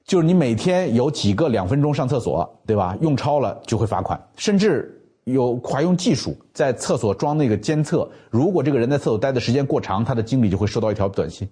[0.08, 2.96] 就是你每天有几个两分钟上厕所，对吧？
[3.02, 11.46] 用超了就会罚款，甚至有还用技术在厕所装那个监测，如果这个人在厕所待的时间过长，他的经理就会收到一条短信。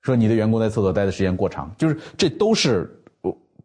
[0.00, 2.90] 说你的员工在厕所待的时间过长，就是这都是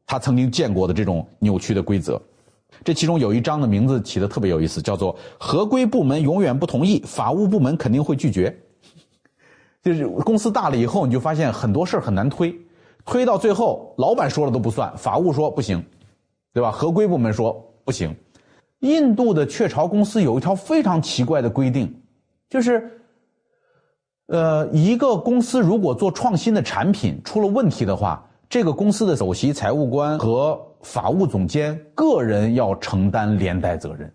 [0.05, 2.21] 他曾经见过的这种扭曲的规则。
[2.83, 8.53] 这其中有一章的名字起的特别有意思，叫做“合规部门永远不同意，法务部门肯定会拒绝”。
[9.81, 12.53] 就是公司大了以后，你就发现很多事儿很难推，
[13.09, 15.83] 推到最后，老板说了都不算，法务说不行，
[16.53, 16.69] 对吧？
[16.69, 18.15] 合规部门说不行。
[18.81, 21.91] 印度的雀巢公司有一条非常奇怪的规定，
[22.47, 22.95] 就是。
[24.31, 34.13] 呃，一个公司如果做创新的产品出了问题的话，这个公司的首席财务官和法务总监个人要承担连带责任。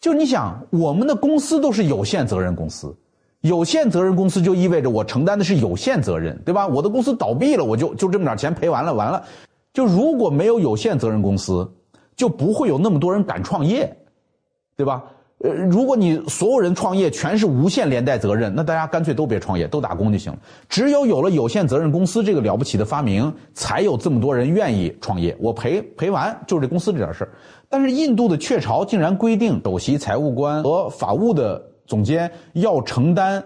[0.00, 2.92] 就你想，我们的公司都是有限责任公司，
[3.42, 6.66] 有限责任公司就意味着我承担的是有限责任，对吧？
[6.66, 9.22] 我的公司倒闭了，我就就这么点钱赔完了，完了。
[9.72, 11.70] 就如果没有有限责任公司，
[12.16, 13.96] 就不会有那么多人敢创业，
[14.76, 15.04] 对吧？
[15.40, 20.38] 呃，如果你所有人创业全是无限连带责任，那大家干脆都别创业，都打工就行了。
[20.68, 25.36] 只有有了有限责任公司这个了不起的发明，才有这么多人愿意创业。
[25.38, 27.30] 我赔赔完就是这公司这点事儿。
[27.68, 33.44] 但是印度的雀巢竟然规定，首席财务官和法务的总监要承担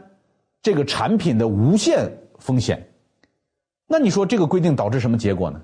[0.60, 2.86] 这个产品的无限风险。
[3.86, 5.58] 那你说这个规定导致什么结果呢？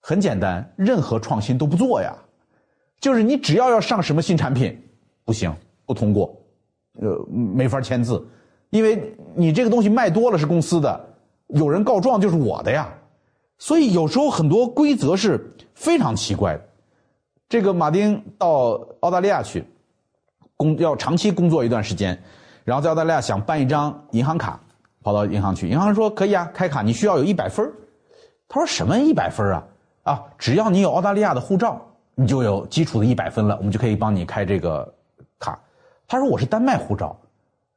[0.00, 2.16] 很简单，任何创新都不做呀。
[2.98, 4.82] 就是你只要要上什么新产品。
[5.24, 6.34] 不行，不通过，
[7.02, 8.26] 呃，没法签字，
[8.70, 11.14] 因为你这个东西卖多了是公司的，
[11.48, 12.90] 有人告状就是我的呀，
[13.58, 16.64] 所以有时候很多规则是非常奇怪的。
[17.46, 19.62] 这个马丁到澳大利亚去
[20.58, 22.20] 工要长期工作一段时间，
[22.64, 24.60] 然后在澳大利亚想办一张银行卡，
[25.02, 27.72] 跑到银行去，银行说可以啊，开卡你需要有一百分
[28.46, 29.64] 他说什么一百分啊？
[30.02, 31.80] 啊，只要你有澳大利亚的护照，
[32.14, 34.92] 你就有基础的一百分了，我们就可以帮你开这个。
[35.38, 35.56] 卡，
[36.08, 37.16] 他说我是丹麦护照，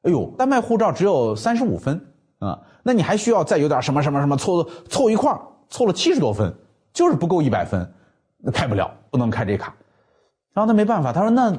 [0.02, 2.04] 哎呦，丹麦护照只有三十五分
[2.40, 5.32] 啊，那你还需要再有点什么什么什么凑凑一块
[5.70, 6.52] 凑了七十多分，
[6.92, 7.88] 就是不够一百分，
[8.52, 9.76] 开不了，不能开这卡。
[10.54, 11.54] 然后他没办法，他说那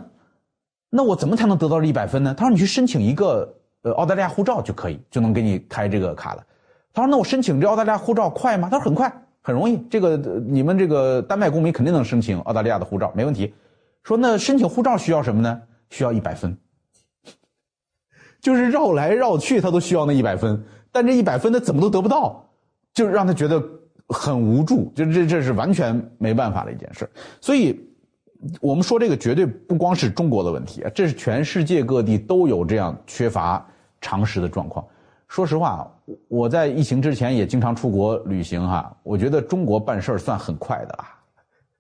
[0.95, 2.35] 那我怎么才能得到这一百分呢？
[2.37, 6.45] 他说你去申请一个呃澳大利亚护照就可以，就能给你开这个卡了。
[6.93, 8.69] 他说那我申请这澳大利亚护照快吗？
[8.71, 13.55] 他说很快，很容易，这个你们这个丹麦公民肯定能申请澳大利亚的护照，没问题。
[14.03, 15.63] 说那申请护照需要什么呢？
[15.89, 16.55] 需要一百分，
[18.41, 22.47] 就是绕来绕去，他都需要那一百分，但这一百分他怎么都得不到，
[22.93, 23.63] 就让他觉得
[24.09, 27.09] 很无助，就这这是完全没办法的一件事。
[27.41, 27.79] 所以，
[28.61, 33.65] 我们说这个绝对不光是中国的问题啊，这是全世界各地都有这样缺乏
[34.01, 34.85] 常识的状况。
[35.29, 35.91] 说实话，
[36.29, 41.05] 我在疫情之前也经常出国旅行哈，我觉得中国办事儿算很快的了。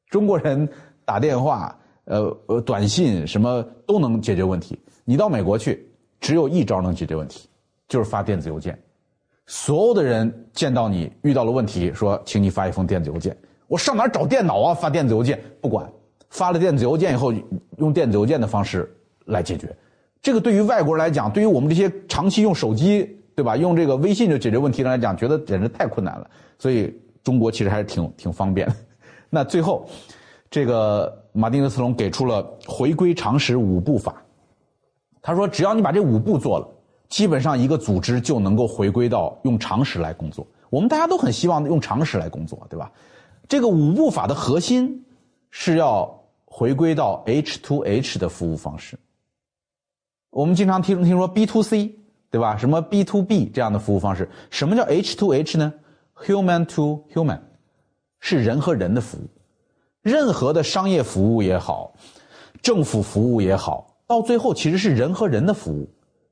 [0.08, 0.68] 中国人
[1.04, 4.78] 打电话、呃呃短信什么都能解决问题。
[5.04, 5.86] 你到美国去，
[6.20, 7.48] 只有一招能解决问题，
[7.88, 8.78] 就是发电子邮件。
[9.46, 13.36] 所有的人见到你遇到了问题，说请你发一封电子邮件。
[13.66, 14.74] 我上哪找电脑啊？
[14.74, 15.90] 发电子邮件不管，
[16.32, 17.32] 发了电子邮件以后，
[17.78, 18.92] 用电子邮件的方式
[19.26, 19.72] 来解决。
[20.20, 23.16] 这个对于外国人来讲，对于我们这些长期用手机。
[23.34, 23.56] 对吧？
[23.56, 26.30] 用这个微信就解决问题的来讲，觉得简直太困难了。
[26.58, 28.70] 所以中国其实还是挺挺方便。
[29.30, 29.88] 那最后，
[30.50, 34.22] 这个马丁·德斯隆给出了回归常识五步法。
[35.22, 36.68] 他说，只要你把这五步做了，
[37.08, 40.46] 基本上一个组织就能够回归到用常识来工作。
[40.68, 42.92] 我们大家都很希望用常识来工作，对吧？
[43.48, 45.02] 这个五步法的核心
[45.48, 46.21] 是要
[46.52, 48.98] 回归到 H to H 的服务方式。
[50.28, 51.96] 我们经常听听说 B to C。
[52.32, 52.56] 对吧？
[52.56, 54.26] 什么 B to B 这样的服务方式？
[54.48, 55.70] 什么叫 H to H 呢
[56.16, 57.38] ？Human to human，
[58.20, 59.28] 是人和人的服务。
[60.00, 61.92] 任何的商业服务也好，
[62.62, 65.86] 政府服务也好，到最后其实是人和人的服务。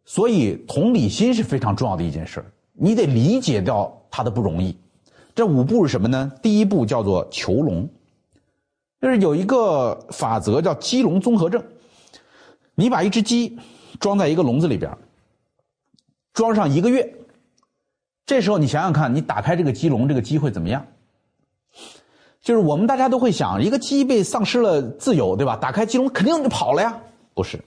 [0.06, 2.42] 所以同理心是非常重要的一件事
[2.72, 4.74] 你得理解到它的不容易。
[5.34, 6.32] 这五步是什么呢？
[6.40, 7.86] 第一步叫做囚笼，
[9.00, 11.62] 就是有一个法则叫鸡笼综合症。
[12.74, 13.58] 你把一只鸡
[13.98, 14.90] 装在一个笼子里边。
[16.32, 17.12] 装上一个月，
[18.24, 20.86] 这时候你想想看，你打开这个鸡笼，这个鸡会怎么样？
[22.40, 25.56] 就是我们大家都会想，一个鸡被丧失了自由，对吧？
[25.56, 26.98] 打开鸡笼肯定就跑了呀。
[27.34, 27.62] 不是，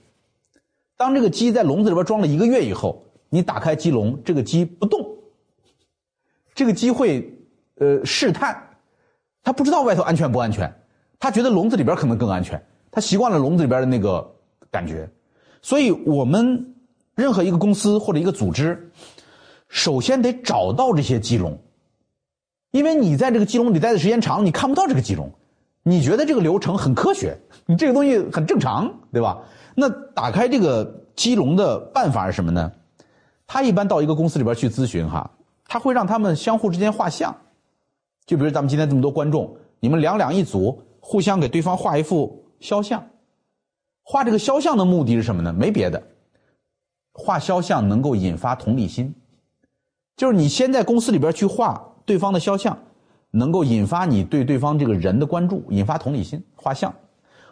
[0.96, 5.06] 当这个鸡在笼子里边装了一个月以后，你打开鸡笼，这个鸡不动，
[6.54, 7.30] 这个鸡会
[7.76, 8.60] 呃试探，
[9.42, 10.74] 它不知道外头安全不安全，
[11.18, 14.28] 他觉得笼子里边可能更安全，他习惯了笼子里边的那个
[14.70, 15.08] 感觉，
[15.62, 16.70] 所以我们。
[17.16, 18.90] 任何一个公司或者一个组织，
[19.68, 21.56] 首先得找到这些鸡笼，
[22.72, 25.30] 因为你在这个鸡笼里待的时间长，你看不到这个鸡笼，
[25.84, 29.38] 你觉得这个流程很科学，你这个东西很正常，对吧？
[29.76, 32.72] 那打开这个鸡笼的办法是什么呢？
[33.46, 35.30] 他一般到一个公司里边去咨询哈，
[35.68, 37.32] 他会让他们相互之间画像，
[38.26, 43.06] 就比如咱们今天这么多观众，你们两两一组，互相给对方画一幅肖像，
[44.02, 45.52] 画这个肖像的目的是什么呢？
[45.52, 46.02] 没别的。
[47.12, 49.14] 画肖像能够引发同理心，
[50.16, 52.76] 就是你先在公司里边去画对方的肖像，
[53.30, 56.42] 能够引发你对对方这个人的关注，引发同理心。
[56.56, 56.92] 画像，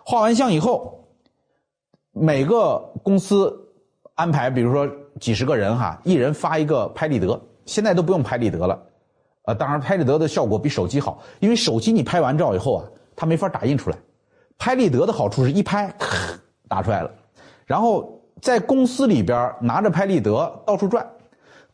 [0.02, 1.06] 画完像以后，
[2.12, 3.54] 每个公司
[4.14, 4.90] 安排，比如说
[5.20, 7.38] 几十个人哈，一人发一个拍立得。
[7.66, 8.82] 现在都不用拍立得了，
[9.44, 13.96] 呃，当然拍立得的效果比手机好，因为手机你拍完照以后啊，它没法打印出来。
[14.58, 16.16] 拍立得的好处是一拍，咔
[16.68, 17.10] 打出来了，
[17.66, 18.18] 然后。
[18.40, 21.06] 在公司里边拿着拍立得到处转，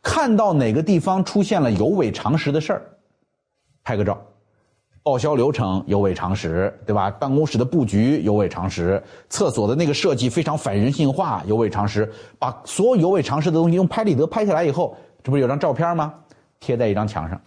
[0.03, 2.81] 看到哪个地方出现了有违常识的事儿，
[3.83, 4.15] 拍个照。
[5.01, 7.09] 报销流程有违常识，对吧？
[7.09, 12.07] 办公室的布局有违常识，厕所的那个设计非常反人性化，有违常识。
[12.37, 16.13] 把所有有违常识的东西用拍立得拍下来以后，这不是有张照片吗？
[16.59, 17.41] 贴在一张墙上，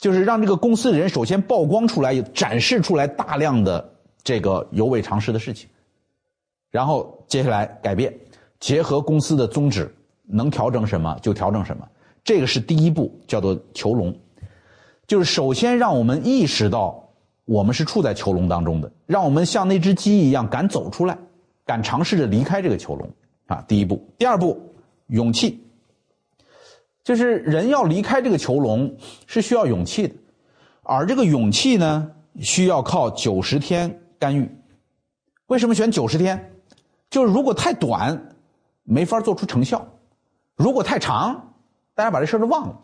[0.00, 3.92] 就是让这个公司的人首先曝光出来，展示出来大量的
[4.24, 5.68] 这个有违常识的事情，
[6.70, 8.12] 然后接下来改变。
[8.58, 9.94] 结合公司的宗旨，
[10.26, 11.86] 能调整什么就调整什么，
[12.24, 14.14] 这个是第一步，叫做囚笼，
[15.06, 17.02] 就是首先让我们意识到
[17.44, 21.16] 我们是处在囚笼当中的，让我们像那只鸡一样敢走出来，
[21.64, 23.08] 敢尝试着离开这个囚笼
[23.46, 23.64] 啊。
[23.66, 24.58] 第一步，第二步，
[25.06, 25.58] 勇气，
[27.10, 28.96] 就是人要离开这个囚笼
[29.26, 30.14] 是需要勇气的，
[30.84, 32.08] 而这个勇气呢，
[32.40, 34.48] 需要靠九十天干预。
[35.48, 36.52] 为什么选九十天？
[37.10, 38.16] 就是如果太短。
[38.82, 39.86] 没法做出成效，
[40.56, 41.52] 如果太长，
[41.94, 42.76] 大家把这事儿都忘了。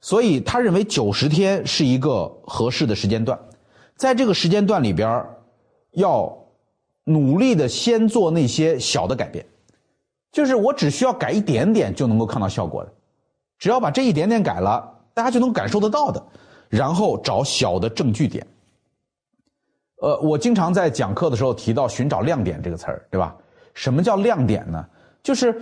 [0.00, 3.36] 所以他认为九十天是一个合适的时间段，
[3.96, 5.24] 在这个时间段里边
[5.92, 6.32] 要
[7.02, 9.44] 努力的先做那些小的改变，
[10.30, 12.92] 就是我只需要改一点点就能够看到效果的，
[13.58, 16.24] 只要把这一点点改了，大家就能感受得到的。
[16.68, 18.46] 然后找小的证据点。
[20.00, 23.34] 呃，我经常在讲课的时候提到寻找亮点这个词儿，对吧？
[23.74, 24.86] 什么叫亮点呢？
[25.22, 25.60] 就是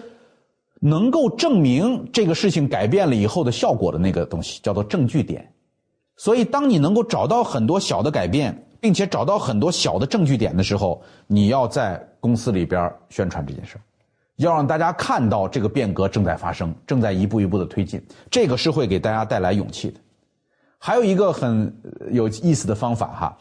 [0.81, 5.51] 能够证明这个事情改变了以后的效果的那个东西，叫做证据点。
[6.17, 13.81] 所以，当你能够找到很多小的改变，并且找到很多小的证据点的时候，你要在公司里边宣传这件事儿
[14.37, 20.01] 要让大家看到这个变革正在发生，正在一步一步的推进，这个是会给大家带来勇气的。
[20.79, 21.75] 还有一个很
[22.11, 23.39] 有意思的方法哈，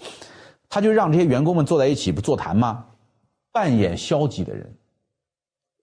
[0.69, 2.85] 他就让这些员工们坐在一起不座谈吗？
[3.51, 4.73] 扮演消极的人，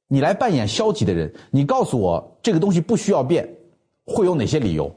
[0.09, 3.49] 你来扮演消极的人，你告诉我这个东西不需要变，
[4.07, 4.95] 会有哪些理由？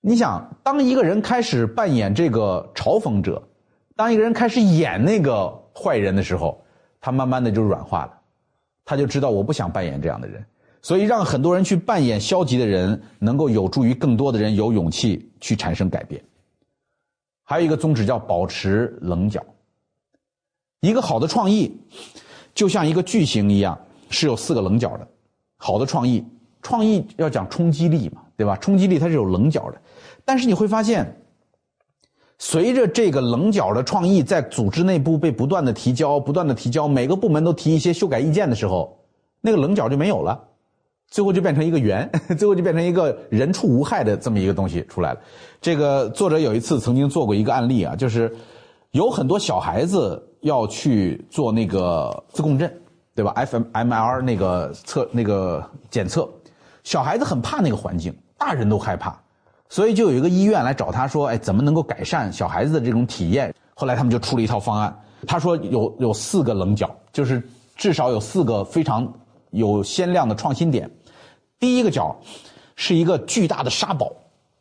[0.00, 3.42] 你想，当一个人开始扮演这个嘲讽者，
[3.94, 6.62] 当一个人开始演那个坏人的时候，
[7.00, 8.12] 他慢慢的就软化了。
[8.86, 10.42] 他就知道我不想扮演这样的人，
[10.80, 16.22] 所以让很多人去扮演消极的人，能够有助于更多的人有勇气去产生改变。
[17.42, 19.44] 还有一个宗旨叫保持棱角。
[20.80, 21.76] 一个好的创意，
[22.54, 23.76] 就像一个巨型一样，
[24.08, 25.08] 是有四个棱角的。
[25.56, 26.24] 好的创意，
[26.62, 28.56] 创意要讲冲击力嘛，对吧？
[28.58, 29.82] 冲击力它是有棱角的，
[30.24, 31.12] 但是你会发现。
[32.38, 38.94] 随着这个棱角的创意在组织内部被不断的提交、不断的提交，每个部门都提一些修改意见的时候，
[39.40, 40.38] 那个棱角就没有了，
[41.08, 45.20] 最后就变成一个圆， 最后就变成一个人畜无害的这么一个东西出来了。
[45.62, 48.30] 这个作者有一次曾经做过一个案例啊，就是
[48.90, 52.70] 有很多小孩子要去做那个自共振，
[53.14, 56.28] 对吧？fMMR 那个测那个检测，
[56.84, 59.18] 小孩子很怕那个环境，大人都害怕。
[59.68, 64.96] 所以就有一个医院来找他说：“哎，怎么能够改善小孩子的这种体验？”后来他们就出了一套方案。
[65.26, 67.42] 他说有有四个棱角，就是
[67.74, 69.12] 至少有四个非常
[69.50, 70.88] 有鲜亮的创新点。
[71.58, 72.16] 第一个角
[72.76, 74.12] 是一个巨大的沙堡，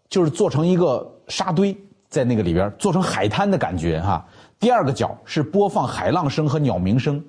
[0.09, 1.77] 就是做成一个沙堆
[2.09, 4.25] 在那个里边，做成海滩的感觉哈。
[4.59, 7.23] 第二个角是播放海浪声和鸟鸣声，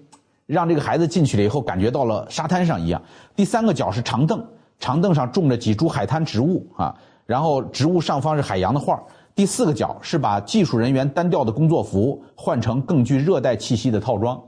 [0.47, 3.03] 让这个孩子进去了以后感觉到了沙滩上一样。
[3.35, 4.43] 第三个角是长凳，
[4.79, 6.97] 长凳上种着几株海滩植物啊。
[7.27, 8.99] 然后植物上方是海洋的画
[9.35, 14.41] 第四个角是把技术人员单调的工作服换成更具热带气息的套装，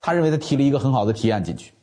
[0.00, 1.74] 他认为他提了一个很好的提案进去，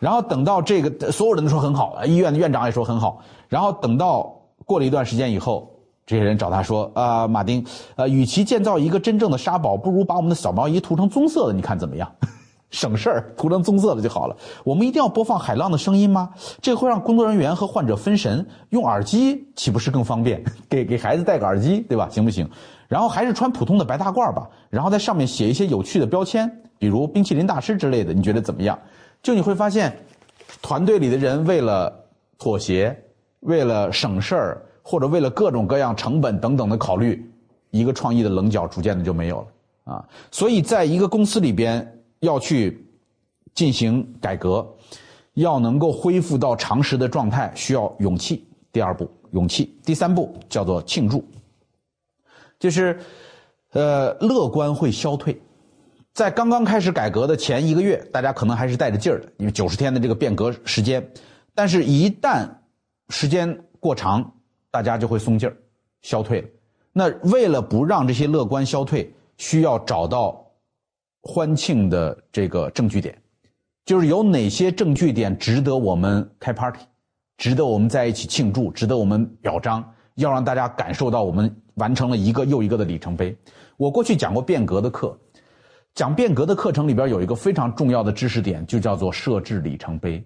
[0.00, 5.70] 然后等到这个所有人都说很好，医院的院长也说很好，然后等到过了一段时间以后，
[6.04, 7.64] 这些人找他说啊，马丁，
[7.94, 12.10] 呃，与其建造一个真正的沙堡，不如把我们的扫描仪涂成棕色的，你看怎么样？
[12.70, 14.36] 省事儿，涂成棕色的就好了。
[14.64, 16.30] 我们一定要播放海浪的声音吗？
[16.60, 18.44] 这会让工作人员和患者分神。
[18.70, 20.42] 用耳机岂不是更方便？
[20.68, 22.08] 给给孩子戴个耳机，对吧？
[22.10, 22.48] 行不行？
[22.88, 24.48] 然后还是穿普通的白大褂吧。
[24.68, 28.12] 然后在上面写一些有趣的标签，比如冰淇淋大师之类的。
[28.12, 28.76] 你觉得怎么样？
[29.22, 29.96] 就你会发现，
[30.60, 31.92] 团队里的人为了
[32.36, 32.96] 妥协，
[33.40, 37.24] 为了省事儿，或者为了各种各样成本等等的考虑，
[37.70, 40.04] 一个创意的棱角逐渐的就没有了啊。
[40.32, 41.92] 所以在一个公司里边。
[42.20, 42.86] 要去
[43.54, 44.66] 进行改革，
[45.34, 48.46] 要能够恢复到常识的状态，需要勇气。
[48.72, 51.24] 第二步，勇气；第三步叫做庆祝，
[52.58, 52.98] 就是
[53.72, 55.40] 呃，乐观会消退。
[56.12, 61.06] 在刚刚开始改革的前一个月，大家可能还是带着劲儿的，因为九十天的这个变革时间。
[61.54, 62.48] 但是，一旦
[63.08, 64.32] 时间过长，
[64.70, 65.56] 大家就会松劲儿，
[66.02, 66.48] 消退了。
[66.92, 70.45] 那为了不让这些乐观消退，需要找到。
[71.26, 73.20] 欢庆的这个证据点，
[73.84, 76.80] 就是有哪些证据点值得我们开 party，
[77.36, 83.36] 值得我们在一起庆祝，值得我们表彰，要让大家感受到我们完成了一个又一个的里程碑。
[83.76, 85.18] 我过去讲过变革的课，
[85.94, 90.24] 讲变革的课程里边有一个非常重要的知识点，就叫做设置里程碑。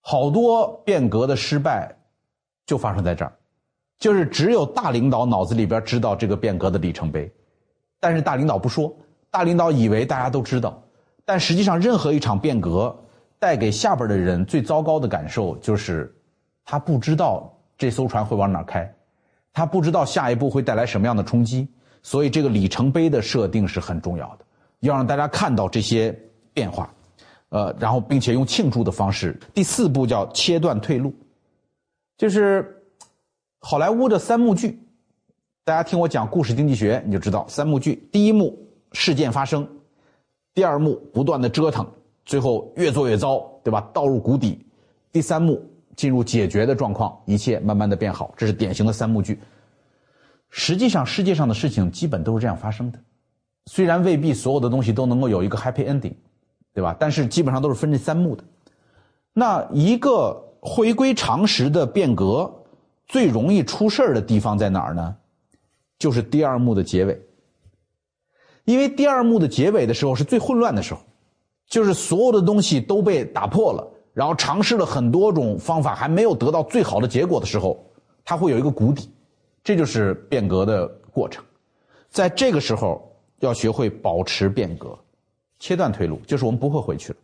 [0.00, 1.94] 好多变革的失败
[2.66, 3.32] 就发生在这儿，
[3.98, 7.30] 就是只有大领导脑子里边知道这个变革的里程碑，
[8.00, 8.92] 但是大领导不说。
[9.32, 10.80] 大领导以为大家都知道，
[11.24, 12.94] 但实际上，任何一场变革
[13.38, 16.14] 带给下边的人最糟糕的感受就是，
[16.66, 18.94] 他不知道这艘船会往哪开，
[19.50, 21.66] 他不知道下一步会带来什么样的冲击。
[22.02, 24.44] 所以，这个里程碑的设定是很重要的，
[24.80, 26.14] 要让大家看到这些
[26.52, 26.92] 变化，
[27.48, 29.40] 呃，然后并且用庆祝的方式。
[29.54, 31.14] 第四步叫切断退路，
[32.18, 32.84] 就是
[33.60, 34.78] 好莱坞的三幕剧，
[35.64, 38.61] 大家听我讲故事经济学，你就知道三幕剧第一幕。
[38.92, 39.66] 事件发生，
[40.54, 41.86] 第二幕不断的折腾，
[42.24, 43.88] 最后越做越糟，对吧？
[43.92, 44.64] 倒入谷底。
[45.10, 45.62] 第三幕
[45.96, 48.32] 进入解决的状况，一切慢慢的变好。
[48.36, 49.38] 这是典型的三幕剧。
[50.50, 52.98] 实际上，世界上的事情基本都是这样发生的，
[53.66, 56.14] 虽然未必所有的东西都能够有一个 happy ending，
[56.74, 56.94] 对吧？
[56.98, 58.44] 但是基本上都是分这三幕的。
[59.32, 62.52] 那一个回归常识的变革，
[63.06, 65.16] 最容易出事的地方在哪儿呢？
[65.98, 67.18] 就是第二幕的结尾。
[68.64, 71.00] 因为第二幕的结尾的时候是最混乱的时候，
[71.68, 77.84] 就是所有的东西都被打破了，然后尝试了很多种方法，还没有得到最好的结果的时候，
[78.24, 79.10] 它会有一个谷底，
[79.64, 81.42] 这就是变革的过程。
[82.10, 83.02] 在这个时候，
[83.40, 84.96] 要学会保持变革，
[85.58, 87.18] 切断退路，就是我们不会回去了。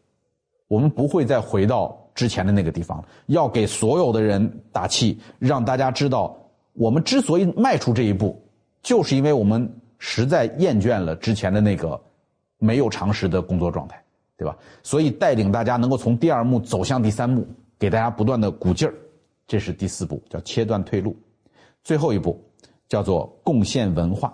[0.67, 3.05] 我们不会再回到之前的那个地方了。
[3.27, 6.37] 要给所有的人打气，让大家知道，
[6.75, 8.39] 我们之所以迈出这一步，
[8.83, 12.01] 就是因为我们实在厌倦了之前的那个
[12.59, 14.03] 没有常识的工作状态，
[14.37, 14.57] 对吧？
[14.83, 17.47] 所以带领大家能够从第二幕走向第三幕，
[17.79, 18.95] 给大家不断的鼓劲儿，
[19.47, 21.17] 这是第四步，叫切断退路。
[21.83, 22.43] 最后一步
[22.89, 24.33] 叫做贡献文化。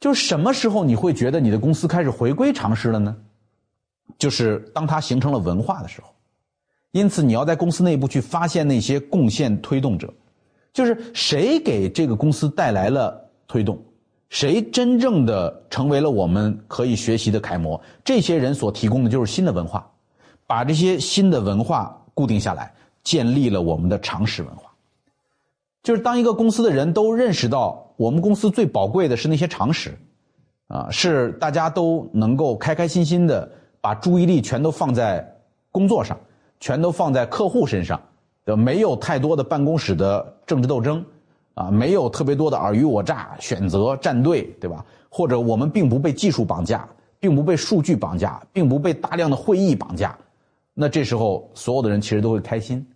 [0.00, 3.16] 就是什么时候你会觉得你的公司开始回归常识了呢？
[4.16, 6.08] 就是当它形成了文化的时候。
[6.92, 10.12] 因此，你要在公司内部去发现那些贡献推动者，
[10.72, 13.78] 就是谁给这个公司带来了推动，
[14.28, 17.80] 谁真正的成为了我们可以学习的楷模。
[18.04, 19.88] 这些人所提供的就是新的文化，
[20.46, 22.72] 把这些新的文化固定下来，
[23.02, 24.72] 建立了我们的常识文化。
[25.82, 27.84] 就是当一个公司的人都认识到。
[27.98, 29.98] 我们公司最宝贵的是那些常识，
[30.68, 33.50] 啊，是大家都能够开开心心的
[33.80, 35.36] 把注意力全都放在
[35.72, 36.16] 工作上，
[36.60, 38.00] 全都放在客户身上，
[38.44, 41.04] 的没有太多的办公室的政治斗争，
[41.58, 44.84] 啊，没有特别多的尔虞我诈、选择站队，对吧？
[45.08, 46.88] 或者我们并不被技术绑架，
[47.18, 50.16] 并不被数据绑架，并不被大量的会议绑架，
[50.72, 52.86] 那这时候所有的人其实都会开心。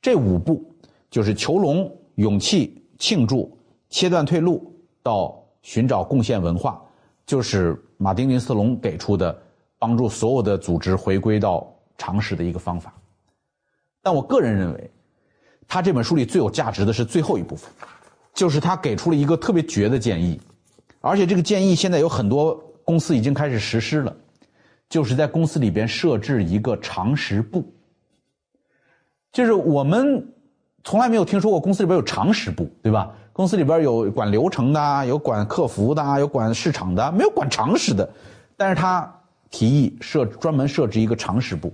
[0.00, 0.64] 这五步
[1.10, 3.54] 就是囚笼、勇气、庆祝。
[3.94, 6.82] 切断退路到寻找贡献文化，
[7.26, 9.38] 就是马丁林斯隆给出的
[9.78, 12.94] 帮助所有的组织回归到常识的一个方法。
[14.00, 14.90] 但我个人认为，
[15.68, 17.70] 他这本书里最有价值的是最后一部分，
[18.34, 20.40] 就是他给出了一个特别绝的建议，
[21.00, 22.54] 而且这个建议现在有很多
[22.84, 24.14] 公司已经开始实施了，
[24.88, 27.64] 就是在公司里边设置一个常识部，
[29.32, 30.26] 就是我们
[30.84, 33.10] 从来没有听说过公司里边有常识部，对吧？
[33.32, 38.06] 公司里边有管流程的，有管客服的，有管市场的，没有管常识的。
[38.58, 39.10] 但是他
[39.50, 41.72] 提议设专门设置一个常识部，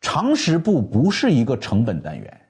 [0.00, 2.40] 常识部不是一个成本单元，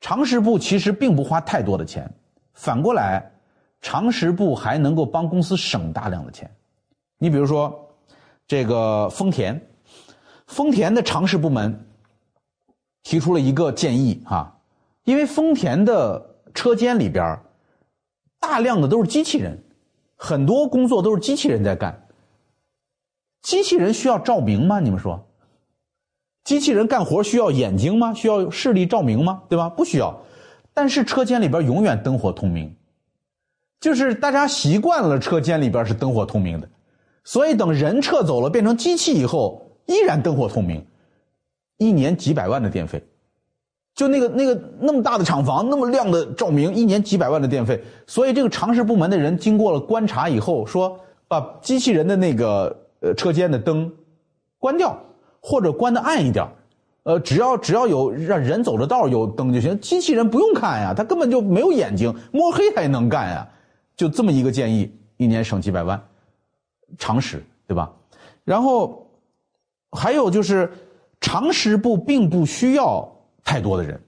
[0.00, 2.10] 常识部其实并不花太多的钱，
[2.54, 3.30] 反过来，
[3.80, 6.50] 常识部还能够帮公司省大量的钱。
[7.18, 7.88] 你比如说，
[8.46, 9.60] 这个丰田，
[10.46, 11.86] 丰田的常识部门
[13.02, 14.56] 提出了一个建议啊，
[15.04, 17.38] 因为丰田的车间里边
[18.38, 19.62] 大量的都是机器人，
[20.16, 22.08] 很多工作都是机器人在干。
[23.42, 24.80] 机器人需要照明吗？
[24.80, 25.22] 你们说，
[26.50, 28.12] 机器人干活需要眼睛吗？
[28.12, 29.42] 需要视力照明吗？
[29.48, 29.68] 对吧？
[29.68, 30.20] 不需要。
[30.74, 32.74] 但是车间里边永远灯火通明，
[33.80, 36.68] 就是大家习惯了车间里边是灯火通明的，
[37.22, 40.84] 所以等人撤走了变成机器以后，依然灯火通明，
[41.78, 43.00] 一年几百万的电费。
[43.94, 50.98] 就那个那个那么大的厂房，那么亮的照明，一年几百万的电费，所以这个常识部门的人经过了观察以后，说
[51.28, 53.92] 把机器人的那个呃车间的灯
[54.58, 54.98] 关掉，
[55.40, 56.46] 或者关的暗一点，
[57.02, 63.48] 呃，只要只要有让人走着道有灯就行，机器人不用看呀，他根本就没有眼睛，摸黑他也能干呀，
[63.96, 66.00] 就这么一个建议，一年省几百万，
[66.98, 67.90] 常识对吧？
[68.44, 69.06] 然后
[69.92, 70.70] 还有就是
[71.20, 73.10] 常识部并不需要。
[73.42, 73.98] 太多的人，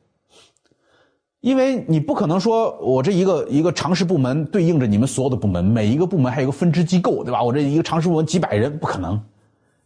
[1.40, 7.42] 因为你不可能说我这一个一个常识部门对应着你们所有的部门，每一个部门还有个分支机构，对吧？
[7.42, 9.20] 我这一个常识部门几百人不可能，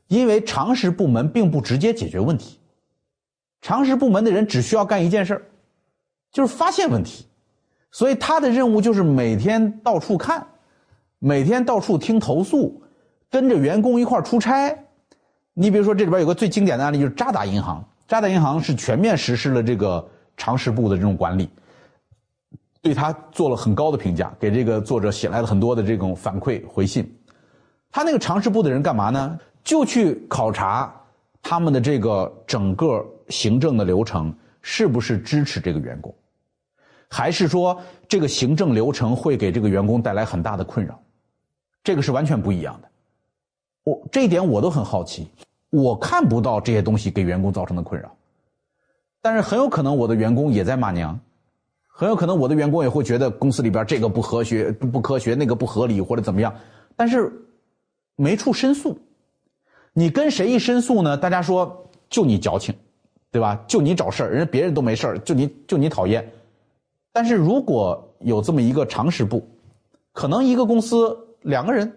[0.09, 2.59] 因为常识部门并不直接解决问题，
[3.61, 5.45] 常识部门的人只需要干一件事
[6.31, 7.27] 就是发现问题，
[7.91, 10.47] 所以他的任务就是每天到处看，
[11.19, 12.83] 每天到处听投诉，
[13.31, 14.77] 跟着员工一块出差。
[15.55, 17.83] 你比如说这里边有个最经典的案例，就是渣打银行。
[18.07, 21.49] 渣打银行是全面实施了这个常识部的这种管理，
[22.81, 27.13] 对他做了很高的评价，给这个作者写来了很多的这种反馈回信。
[27.91, 29.37] 他那个常识部的人干嘛呢？
[29.67, 30.95] 就去考察
[31.43, 36.15] 他们的这个整个行政的流程是不是支持这个员工，
[37.09, 37.77] 还是说
[38.09, 40.97] 这个行政流程会给这个员工带来很大的困扰？
[41.83, 42.89] 这个是完全不一样的。
[43.83, 45.29] 我这一点我都很好奇。
[45.71, 48.09] 我看不到这些东西给员工造成的困扰，
[49.21, 51.19] 但是很有可能我的员工也在骂娘，
[51.89, 56.55] 很有可能我的员工也会觉得公司里边这个不和谐、不科学，那个不合理或者怎么样，
[56.95, 57.33] 但是
[58.15, 58.97] 没处申诉。
[59.99, 61.17] 你跟谁一申诉呢？
[61.17, 62.75] 大家说就你矫情，
[63.31, 63.59] 对吧？
[63.67, 66.31] 就你找事儿，人家别人都没事儿，就你就你讨厌。
[67.15, 69.43] 但是如果有这么一个常识部，
[70.13, 71.91] 可能一个公司两个人，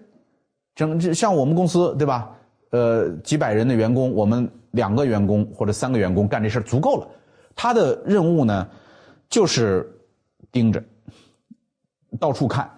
[0.76, 2.34] 整像我们公司对吧？
[2.70, 7.08] 呃，几百人的员工，我们两个员工或者三个员工干这事足够了。
[7.54, 8.66] 他的任务呢，
[9.30, 9.94] 就是
[10.54, 10.82] 盯着，
[12.18, 12.72] 到处看，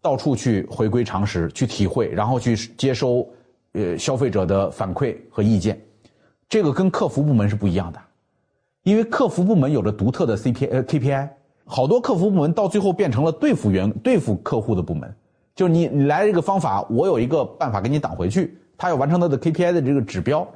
[0.00, 3.28] 到处去回归常识，去体会，然后去接收
[3.74, 5.80] 呃消费者的反馈和意见。
[6.48, 8.00] 这个跟客服部门是不一样的，
[8.82, 11.28] 因为客服部门有着独特的 CP 呃 KPI，
[11.64, 15.14] 好多客服部门到最后变成了对付员对付客户的部门，
[15.54, 20.46] 就是你你来这个方法，我有一个办法给你挡回去，他要完成他的 KPI 的这个指标，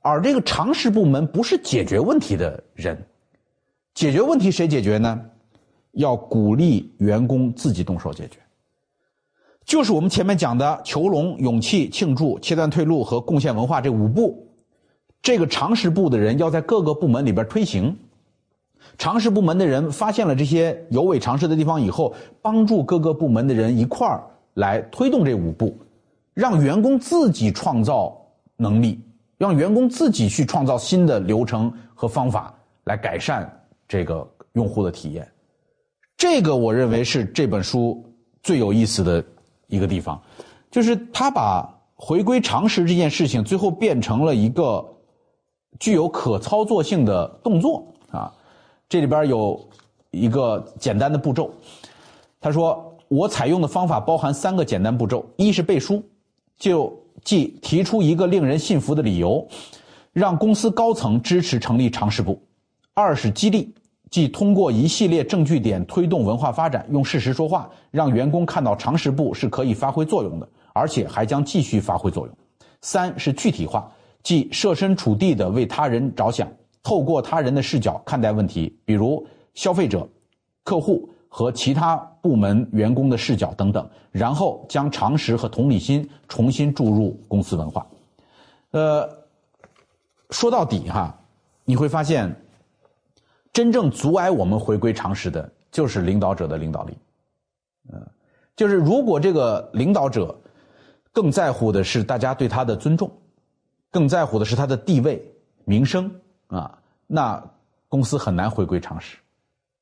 [0.00, 2.96] 而这个常识部门不是解决问题的人，
[3.94, 5.20] 解决问题谁解决呢？
[5.92, 8.38] 要鼓励员工自己动手解决。
[9.66, 14.46] 就是我们前面讲的囚笼、勇气、庆祝、切断退路和贡献文化这五步，
[15.20, 17.94] 这个常识部的人要在各个部门里边推行。
[18.96, 24.22] 常识部门的人发现了这些有违常识的地方以后，帮助各个部门的人一块儿
[24.54, 25.76] 来推动这五步，
[26.32, 28.16] 让员工自己创造
[28.56, 29.00] 能力，
[29.36, 32.54] 让员工自己去创造新的流程和方法
[32.84, 33.50] 来改善
[33.88, 35.26] 这个用户的体验。
[36.16, 38.00] 这个我认为是这本书
[38.44, 39.24] 最有意思的。
[39.68, 40.20] 一个地方，
[40.70, 44.84] 就是他把回归常识这件事情最后变成了一个
[45.78, 48.32] 具有可操作性的动作啊。
[48.88, 49.58] 这里边有
[50.10, 51.50] 一个简单的步骤，
[52.40, 56.02] 他说我采用的方法包含三个简单步骤：一是背书，
[56.58, 56.92] 就
[57.24, 59.46] 即提出一个令人信服的理由，
[60.12, 62.34] 让公司高层支持成立常识部；
[62.94, 63.74] 二是激励。
[64.08, 72.36] 即通过一系列证据点推动文化发展，用事实说话，让员工看到常识部是可以发挥作用的，而且还将继续发挥作用。
[72.82, 73.90] 三是具体化，
[74.22, 76.48] 即设身处地的为他人着想，
[76.84, 80.08] 透过他人的视角看待问题，比如消费者、
[80.62, 87.84] 客户和其他部门员工的视角等等，然后将常识和同理心重新注入公司文化。
[88.70, 89.08] 呃，
[90.30, 91.12] 说到底哈，
[91.64, 92.32] 你会发现。
[93.56, 96.94] 真正阻碍我们回归常识的，就是领导者的领导力。
[97.90, 98.06] 嗯，
[98.54, 100.38] 就是如果这个领导者
[101.10, 103.10] 更在乎的是大家对他的尊重，
[103.90, 105.26] 更在乎的是他的地位、
[105.64, 106.14] 名声
[106.48, 107.42] 啊，那
[107.88, 109.16] 公司很难回归常识，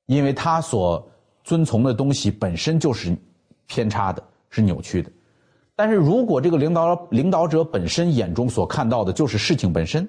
[0.06, 1.04] 因为他所
[1.42, 3.12] 遵从的东西本身就是
[3.66, 5.10] 偏差的，是扭曲的。
[5.74, 10.08] 但是如果这个领导领导者本身眼中所看到的就是事情本身，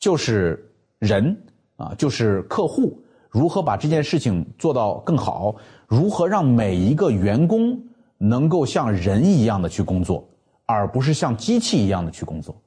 [0.00, 0.68] 就是
[0.98, 1.40] 人。
[1.78, 3.00] 啊，就是客户
[3.30, 5.54] 如何把这件事情做到更好，
[5.86, 7.80] 如何让每一个员工
[8.16, 10.28] 能够像人一样的去工作，
[10.66, 12.60] 而不是像机器一样的去工作，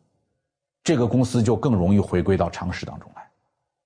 [0.81, 3.21] 这个公司就更容易回归到常识当中来。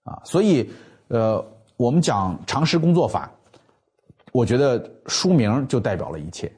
[0.04, 0.70] 啊，所以，
[1.08, 1.44] 呃，
[1.76, 3.32] 我们讲常识工作法，
[4.32, 6.52] 我觉得书名就代表了一切。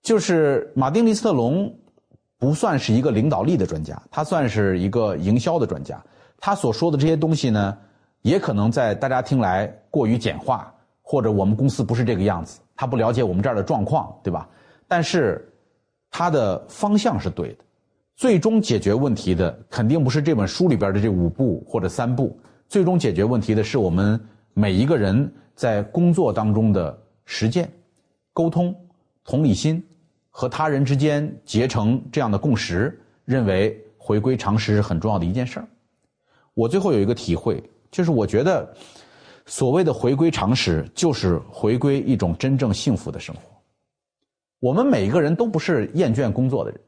[0.00, 1.70] 就是马丁·利斯特龙
[2.38, 6.02] 不算是一个领导力的专家，他算是一个营销的专家，
[6.38, 7.76] 他所说的这些东西呢。
[8.28, 14.48] 也可能在大家听来过于简化，或者我们公司不是这个样子，他不了解我们这儿的状况，对吧？
[14.86, 15.50] 但是，
[16.10, 17.64] 他的方向是对的，
[18.16, 24.20] 最终解决问题的肯定不是这本书里边的这五步或者三步，最终解决问题的是我们
[24.52, 27.70] 每一个人在工作当中的实践、
[28.32, 28.74] 沟通、
[29.24, 29.82] 同理心
[30.28, 35.68] 和他人之间结成这样的共识，认为回归常识是很重要的一件事儿。
[36.52, 37.62] 我最后有一个体会。
[37.90, 38.70] 就是我觉得，
[39.46, 43.40] 所谓的回归常识，就是回归一种真正幸福的生活。
[44.60, 46.80] 我们每一个人都不是厌倦工作的人。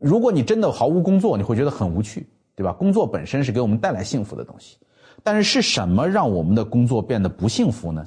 [0.00, 2.26] 如果你真的毫无工作，你会觉得很无趣，
[2.56, 2.72] 对吧？
[2.72, 4.76] 工作本身是给我们带来幸福的东西。
[5.22, 8.04] 但是是什么让我们的工作变得不幸福呢？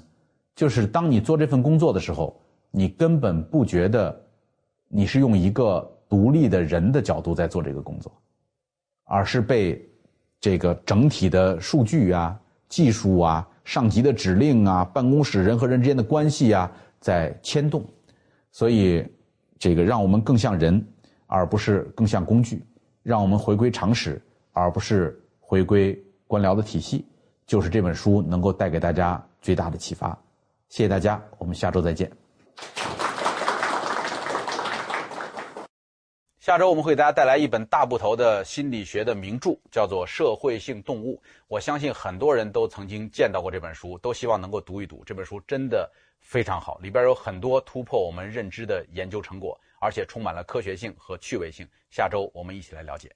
[0.53, 2.37] 就是当你做这份工作的时候，
[2.71, 4.21] 你根本不觉得
[4.89, 8.11] 你是用一个独立的人的角度在做这个工作，
[9.05, 9.81] 而是被。
[10.45, 12.39] 这个整体的数据啊、
[12.69, 17.83] 技术啊、上级的指令啊、办公室人和人之间的关系啊，在牵动，
[18.51, 19.03] 所以
[19.57, 20.85] 这个让我们更像人，
[21.25, 22.59] 而不是更像工具；
[23.01, 24.21] 让我们回归常识，
[24.51, 27.07] 而不是回归官僚的体系，
[27.47, 30.15] 就是这本书能够带给大家最大的启发。
[30.69, 32.24] 谢谢大家，我们下周再见。
[36.45, 41.15] 下周我们会给大家带来一本大部头的心理学的名著，叫做《社会性动物》。
[41.47, 45.01] 我相信很多人都曾经见到过这本书，都希望能够读一读。
[45.07, 51.67] 这本书真的非常好，里边有很多突破我们认知的研究成果，而且充满了科学性和趣味性。
[51.89, 53.11] 下周我们一起来了解。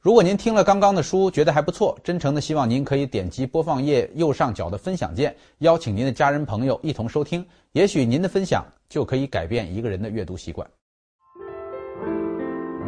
[0.00, 7.46] 如果您听了刚刚的书觉得还不错，真诚的希望您可以点击播放页右上角的分享键，邀请您的家人朋友一同收听。
[7.72, 10.66] 也许您的分享就可以改变一个人的阅读习惯。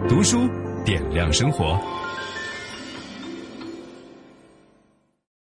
[0.06, 0.46] 读书
[0.84, 1.80] 点亮生活。